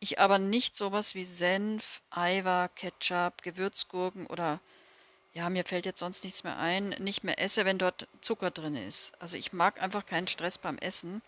Ich 0.00 0.18
aber 0.18 0.38
nicht 0.38 0.76
sowas 0.76 1.14
wie 1.14 1.24
Senf, 1.24 2.02
Eiweiß, 2.10 2.70
Ketchup, 2.74 3.42
Gewürzgurken 3.42 4.26
oder 4.26 4.60
ja, 5.34 5.48
mir 5.50 5.64
fällt 5.64 5.86
jetzt 5.86 6.00
sonst 6.00 6.24
nichts 6.24 6.42
mehr 6.42 6.58
ein, 6.58 6.90
nicht 6.98 7.22
mehr 7.22 7.38
esse, 7.38 7.64
wenn 7.64 7.78
dort 7.78 8.08
Zucker 8.20 8.50
drin 8.50 8.74
ist. 8.74 9.12
Also 9.20 9.36
ich 9.36 9.52
mag 9.52 9.80
einfach 9.80 10.04
keinen 10.04 10.26
Stress 10.26 10.58
beim 10.58 10.78
Essen. 10.78 11.22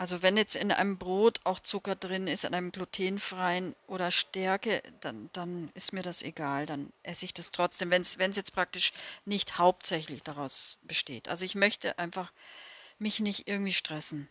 Also 0.00 0.22
wenn 0.22 0.38
jetzt 0.38 0.56
in 0.56 0.72
einem 0.72 0.96
Brot 0.96 1.40
auch 1.44 1.58
Zucker 1.60 1.94
drin 1.94 2.26
ist, 2.26 2.46
in 2.46 2.54
einem 2.54 2.72
glutenfreien 2.72 3.76
oder 3.86 4.10
Stärke, 4.10 4.82
dann, 5.02 5.28
dann 5.34 5.70
ist 5.74 5.92
mir 5.92 6.00
das 6.00 6.22
egal. 6.22 6.64
Dann 6.64 6.90
esse 7.02 7.26
ich 7.26 7.34
das 7.34 7.50
trotzdem, 7.52 7.90
wenn 7.90 8.00
es 8.00 8.16
jetzt 8.16 8.54
praktisch 8.54 8.94
nicht 9.26 9.58
hauptsächlich 9.58 10.22
daraus 10.22 10.78
besteht. 10.84 11.28
Also 11.28 11.44
ich 11.44 11.54
möchte 11.54 11.98
einfach 11.98 12.32
mich 12.98 13.20
nicht 13.20 13.46
irgendwie 13.46 13.74
stressen, 13.74 14.26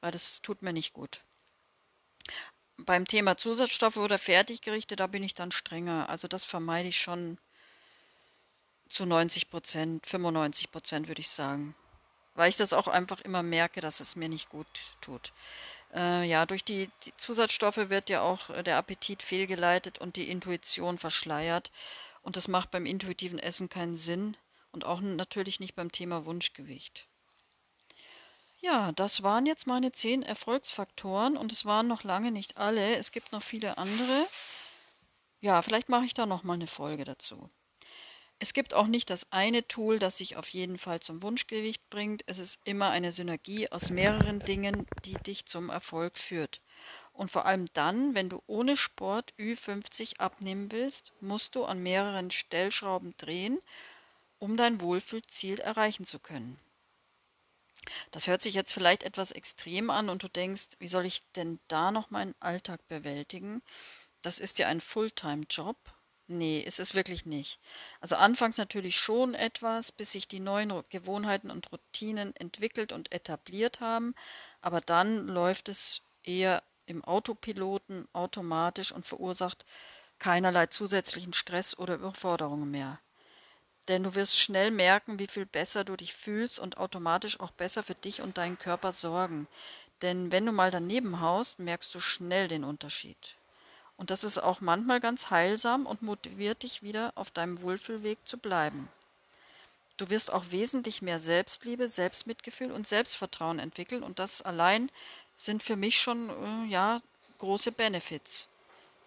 weil 0.00 0.10
das 0.10 0.42
tut 0.42 0.60
mir 0.62 0.72
nicht 0.72 0.92
gut 0.92 1.20
beim 2.78 3.06
Thema 3.06 3.36
Zusatzstoffe 3.36 3.98
oder 3.98 4.18
Fertiggerichte, 4.18 4.96
da 4.96 5.06
bin 5.06 5.22
ich 5.22 5.34
dann 5.34 5.52
strenger. 5.52 6.08
Also 6.08 6.26
das 6.26 6.44
vermeide 6.44 6.88
ich 6.88 7.00
schon 7.00 7.38
zu 8.88 9.06
90 9.06 9.50
Prozent, 9.50 10.06
95 10.06 10.72
Prozent 10.72 11.06
würde 11.06 11.20
ich 11.20 11.28
sagen. 11.28 11.76
Weil 12.34 12.48
ich 12.48 12.56
das 12.56 12.72
auch 12.72 12.88
einfach 12.88 13.20
immer 13.20 13.42
merke, 13.42 13.80
dass 13.80 14.00
es 14.00 14.16
mir 14.16 14.28
nicht 14.28 14.48
gut 14.48 14.66
tut. 15.00 15.32
Äh, 15.94 16.24
ja, 16.24 16.46
durch 16.46 16.64
die, 16.64 16.90
die, 17.04 17.16
Zusatzstoffe 17.16 17.90
wird 17.90 18.10
ja 18.10 18.22
auch 18.22 18.62
der 18.62 18.76
Appetit 18.76 19.22
fehlgeleitet 19.22 19.98
und 19.98 20.16
die 20.16 20.30
Intuition 20.30 20.98
verschleiert. 20.98 21.70
Und 22.22 22.36
das 22.36 22.48
macht 22.48 22.70
beim 22.70 22.86
intuitiven 22.86 23.38
Essen 23.38 23.68
keinen 23.68 23.94
Sinn 23.94 24.36
und 24.72 24.84
auch 24.84 25.00
natürlich 25.00 25.58
nicht 25.58 25.74
beim 25.74 25.90
Thema 25.90 26.26
Wunschgewicht. 26.26 27.06
Ja, 28.60 28.92
das 28.92 29.22
waren 29.22 29.46
jetzt 29.46 29.66
meine 29.66 29.90
zehn 29.90 30.22
Erfolgsfaktoren 30.22 31.36
und 31.36 31.50
es 31.50 31.64
waren 31.64 31.88
noch 31.88 32.04
lange 32.04 32.30
nicht 32.30 32.58
alle. 32.58 32.96
Es 32.96 33.10
gibt 33.10 33.32
noch 33.32 33.42
viele 33.42 33.78
andere. 33.78 34.26
Ja, 35.40 35.62
vielleicht 35.62 35.88
mache 35.88 36.04
ich 36.04 36.12
da 36.12 36.26
noch 36.26 36.42
mal 36.42 36.54
eine 36.54 36.66
Folge 36.66 37.04
dazu. 37.04 37.50
Es 38.42 38.54
gibt 38.54 38.72
auch 38.72 38.86
nicht 38.86 39.10
das 39.10 39.30
eine 39.30 39.68
Tool, 39.68 39.98
das 39.98 40.16
sich 40.16 40.36
auf 40.36 40.48
jeden 40.48 40.78
Fall 40.78 41.00
zum 41.00 41.22
Wunschgewicht 41.22 41.90
bringt. 41.90 42.22
Es 42.24 42.38
ist 42.38 42.58
immer 42.64 42.88
eine 42.88 43.12
Synergie 43.12 43.70
aus 43.70 43.90
mehreren 43.90 44.40
Dingen, 44.40 44.86
die 45.04 45.12
dich 45.12 45.44
zum 45.44 45.68
Erfolg 45.68 46.16
führt. 46.16 46.62
Und 47.12 47.30
vor 47.30 47.44
allem 47.44 47.66
dann, 47.74 48.14
wenn 48.14 48.30
du 48.30 48.42
ohne 48.46 48.78
Sport 48.78 49.34
Ü50 49.38 50.20
abnehmen 50.20 50.72
willst, 50.72 51.12
musst 51.20 51.54
du 51.54 51.66
an 51.66 51.82
mehreren 51.82 52.30
Stellschrauben 52.30 53.14
drehen, 53.18 53.60
um 54.38 54.56
dein 54.56 54.80
Wohlfühlziel 54.80 55.60
erreichen 55.60 56.06
zu 56.06 56.18
können. 56.18 56.58
Das 58.10 58.26
hört 58.26 58.40
sich 58.40 58.54
jetzt 58.54 58.72
vielleicht 58.72 59.02
etwas 59.02 59.32
extrem 59.32 59.90
an 59.90 60.08
und 60.08 60.22
du 60.22 60.28
denkst, 60.28 60.78
wie 60.78 60.88
soll 60.88 61.04
ich 61.04 61.30
denn 61.32 61.60
da 61.68 61.90
noch 61.90 62.08
meinen 62.08 62.34
Alltag 62.40 62.86
bewältigen? 62.88 63.60
Das 64.22 64.38
ist 64.38 64.58
ja 64.58 64.66
ein 64.68 64.80
Fulltime-Job. 64.80 65.76
Nee, 66.32 66.60
ist 66.60 66.78
es 66.78 66.94
wirklich 66.94 67.26
nicht. 67.26 67.58
Also 68.00 68.14
anfangs 68.14 68.56
natürlich 68.56 68.96
schon 68.96 69.34
etwas, 69.34 69.90
bis 69.90 70.12
sich 70.12 70.28
die 70.28 70.38
neuen 70.38 70.72
Gewohnheiten 70.88 71.50
und 71.50 71.72
Routinen 71.72 72.36
entwickelt 72.36 72.92
und 72.92 73.12
etabliert 73.12 73.80
haben, 73.80 74.14
aber 74.60 74.80
dann 74.80 75.26
läuft 75.26 75.68
es 75.68 76.02
eher 76.22 76.62
im 76.86 77.02
Autopiloten 77.04 78.06
automatisch 78.12 78.92
und 78.92 79.06
verursacht 79.06 79.64
keinerlei 80.20 80.66
zusätzlichen 80.66 81.32
Stress 81.32 81.76
oder 81.76 81.94
Überforderungen 81.96 82.70
mehr 82.70 83.00
denn 83.88 84.04
du 84.04 84.14
wirst 84.14 84.38
schnell 84.38 84.70
merken, 84.70 85.18
wie 85.18 85.26
viel 85.26 85.46
besser 85.46 85.82
du 85.82 85.96
dich 85.96 86.14
fühlst 86.14 86.60
und 86.60 86.76
automatisch 86.76 87.40
auch 87.40 87.50
besser 87.50 87.82
für 87.82 87.96
dich 87.96 88.22
und 88.22 88.38
deinen 88.38 88.56
Körper 88.56 88.92
sorgen. 88.92 89.48
Denn 90.02 90.30
wenn 90.30 90.46
du 90.46 90.52
mal 90.52 90.70
daneben 90.70 91.20
haust, 91.20 91.58
merkst 91.58 91.92
du 91.96 91.98
schnell 91.98 92.46
den 92.46 92.62
Unterschied. 92.62 93.36
Und 94.00 94.08
das 94.08 94.24
ist 94.24 94.38
auch 94.38 94.62
manchmal 94.62 94.98
ganz 94.98 95.28
heilsam 95.28 95.84
und 95.84 96.00
motiviert 96.00 96.62
dich 96.62 96.82
wieder 96.82 97.12
auf 97.16 97.30
deinem 97.30 97.60
Wohlfühlweg 97.60 98.16
zu 98.26 98.38
bleiben. 98.38 98.88
Du 99.98 100.08
wirst 100.08 100.32
auch 100.32 100.46
wesentlich 100.52 101.02
mehr 101.02 101.20
Selbstliebe, 101.20 101.86
Selbstmitgefühl 101.86 102.72
und 102.72 102.88
Selbstvertrauen 102.88 103.58
entwickeln 103.58 104.02
und 104.02 104.18
das 104.18 104.40
allein 104.40 104.90
sind 105.36 105.62
für 105.62 105.76
mich 105.76 106.00
schon 106.00 106.30
äh, 106.30 106.72
ja 106.72 107.02
große 107.36 107.72
Benefits, 107.72 108.48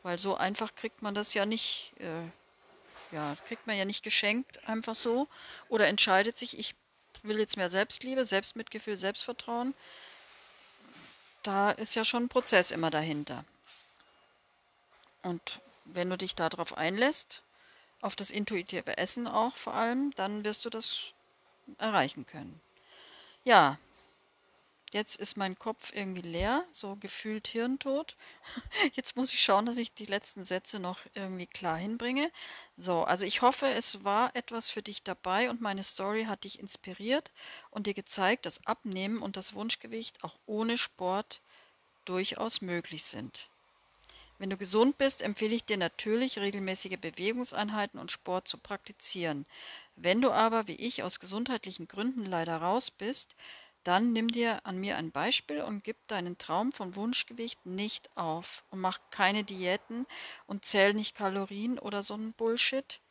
weil 0.03 0.19
so 0.19 0.35
einfach 0.35 0.75
kriegt 0.75 1.01
man 1.01 1.15
das 1.15 1.33
ja 1.33 1.47
nicht 1.47 1.95
äh, 1.97 3.15
ja, 3.15 3.35
kriegt 3.47 3.65
man 3.65 3.75
ja 3.75 3.85
nicht 3.85 4.03
geschenkt 4.03 4.59
einfach 4.69 4.93
so 4.93 5.27
oder 5.69 5.87
entscheidet 5.87 6.37
sich, 6.37 6.59
ich 6.59 6.75
will 7.23 7.39
jetzt 7.39 7.57
mehr 7.57 7.71
Selbstliebe, 7.71 8.25
Selbstmitgefühl, 8.25 8.97
Selbstvertrauen. 8.97 9.73
Da 11.41 11.71
ist 11.71 11.95
ja 11.95 12.05
schon 12.05 12.25
ein 12.25 12.29
Prozess 12.29 12.69
immer 12.69 12.91
dahinter. 12.91 13.43
Und 15.23 15.61
wenn 15.85 16.09
du 16.09 16.17
dich 16.17 16.35
darauf 16.35 16.77
einlässt, 16.77 17.43
auf 18.01 18.15
das 18.15 18.29
intuitive 18.29 18.97
Essen 18.97 19.27
auch 19.27 19.55
vor 19.55 19.73
allem, 19.73 20.11
dann 20.11 20.45
wirst 20.45 20.65
du 20.65 20.69
das 20.69 21.13
erreichen 21.77 22.25
können. 22.25 22.61
Ja, 23.43 23.77
Jetzt 24.93 25.15
ist 25.15 25.37
mein 25.37 25.57
Kopf 25.57 25.91
irgendwie 25.91 26.21
leer, 26.21 26.63
so 26.71 26.95
gefühlt 26.95 27.47
hirntot. 27.47 28.15
Jetzt 28.93 29.15
muss 29.15 29.33
ich 29.33 29.41
schauen, 29.41 29.65
dass 29.65 29.79
ich 29.79 29.91
die 29.95 30.05
letzten 30.05 30.45
Sätze 30.45 30.79
noch 30.79 30.99
irgendwie 31.15 31.47
klar 31.47 31.77
hinbringe. 31.77 32.31
So, 32.77 33.03
also 33.03 33.25
ich 33.25 33.41
hoffe, 33.41 33.65
es 33.65 34.03
war 34.03 34.35
etwas 34.35 34.69
für 34.69 34.83
dich 34.83 35.01
dabei 35.01 35.49
und 35.49 35.61
meine 35.61 35.81
Story 35.81 36.25
hat 36.25 36.43
dich 36.43 36.59
inspiriert 36.59 37.31
und 37.71 37.87
dir 37.87 37.95
gezeigt, 37.95 38.45
dass 38.45 38.67
Abnehmen 38.67 39.17
und 39.17 39.35
das 39.35 39.55
Wunschgewicht 39.55 40.23
auch 40.23 40.35
ohne 40.45 40.77
Sport 40.77 41.41
durchaus 42.05 42.61
möglich 42.61 43.03
sind. 43.03 43.49
Wenn 44.39 44.49
du 44.49 44.57
gesund 44.57 44.97
bist, 44.97 45.21
empfehle 45.21 45.55
ich 45.55 45.65
dir 45.65 45.77
natürlich, 45.77 46.39
regelmäßige 46.39 46.97
Bewegungseinheiten 46.99 47.99
und 47.99 48.11
Sport 48.11 48.47
zu 48.47 48.57
praktizieren. 48.57 49.45
Wenn 49.95 50.21
du 50.21 50.31
aber, 50.31 50.67
wie 50.67 50.75
ich, 50.75 51.03
aus 51.03 51.19
gesundheitlichen 51.19 51.87
Gründen 51.87 52.25
leider 52.25 52.57
raus 52.57 52.91
bist, 52.91 53.35
dann 53.83 54.13
nimm 54.13 54.29
dir 54.29 54.65
an 54.65 54.77
mir 54.77 54.97
ein 54.97 55.11
Beispiel 55.11 55.61
und 55.61 55.83
gib 55.83 56.07
deinen 56.07 56.37
Traum 56.37 56.71
von 56.71 56.95
Wunschgewicht 56.95 57.65
nicht 57.65 58.15
auf 58.15 58.63
und 58.69 58.79
mach 58.79 58.99
keine 59.11 59.43
Diäten 59.43 60.07
und 60.47 60.65
zähl 60.65 60.93
nicht 60.93 61.15
Kalorien 61.15 61.77
oder 61.79 62.01
so 62.01 62.15
ein 62.15 62.33
Bullshit. 62.33 63.01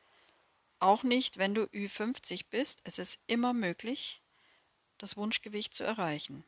Auch 0.78 1.02
nicht, 1.02 1.38
wenn 1.38 1.54
du 1.54 1.64
Ü50 1.64 2.46
bist. 2.50 2.80
Es 2.84 2.98
ist 2.98 3.20
immer 3.26 3.52
möglich, 3.52 4.22
das 4.98 5.16
Wunschgewicht 5.16 5.74
zu 5.74 5.84
erreichen. 5.84 6.42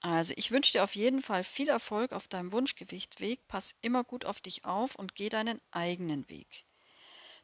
Also 0.00 0.34
ich 0.36 0.50
wünsche 0.50 0.72
dir 0.72 0.84
auf 0.84 0.94
jeden 0.94 1.22
Fall 1.22 1.42
viel 1.42 1.68
Erfolg 1.68 2.12
auf 2.12 2.28
deinem 2.28 2.52
Wunschgewichtsweg. 2.52 3.46
Pass 3.48 3.74
immer 3.80 4.04
gut 4.04 4.24
auf 4.24 4.40
dich 4.40 4.64
auf 4.64 4.94
und 4.94 5.14
geh 5.14 5.28
deinen 5.28 5.60
eigenen 5.70 6.28
Weg. 6.28 6.66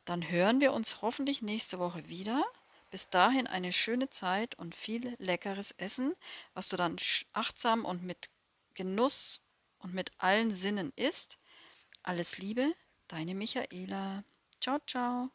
Dann 0.05 0.29
hören 0.31 0.61
wir 0.61 0.73
uns 0.73 1.03
hoffentlich 1.03 1.43
nächste 1.43 1.79
Woche 1.79 2.09
wieder. 2.09 2.45
Bis 2.91 3.09
dahin 3.09 3.47
eine 3.47 3.73
schöne 3.73 4.11
Zeit 4.11 4.55
und 4.57 4.75
viel 4.75 5.15
leckeres 5.19 5.73
Essen, 5.73 6.15
was 6.53 6.69
du 6.69 6.77
dann 6.77 6.97
achtsam 7.33 7.85
und 7.87 8.03
mit 8.03 8.29
Genuss 8.75 9.41
und 9.79 9.95
mit 9.95 10.11
allen 10.19 10.51
Sinnen 10.51 10.93
isst. 10.97 11.39
Alles 12.03 12.39
Liebe, 12.39 12.75
deine 13.09 13.35
Michaela. 13.35 14.25
Ciao, 14.61 14.79
ciao. 14.87 15.31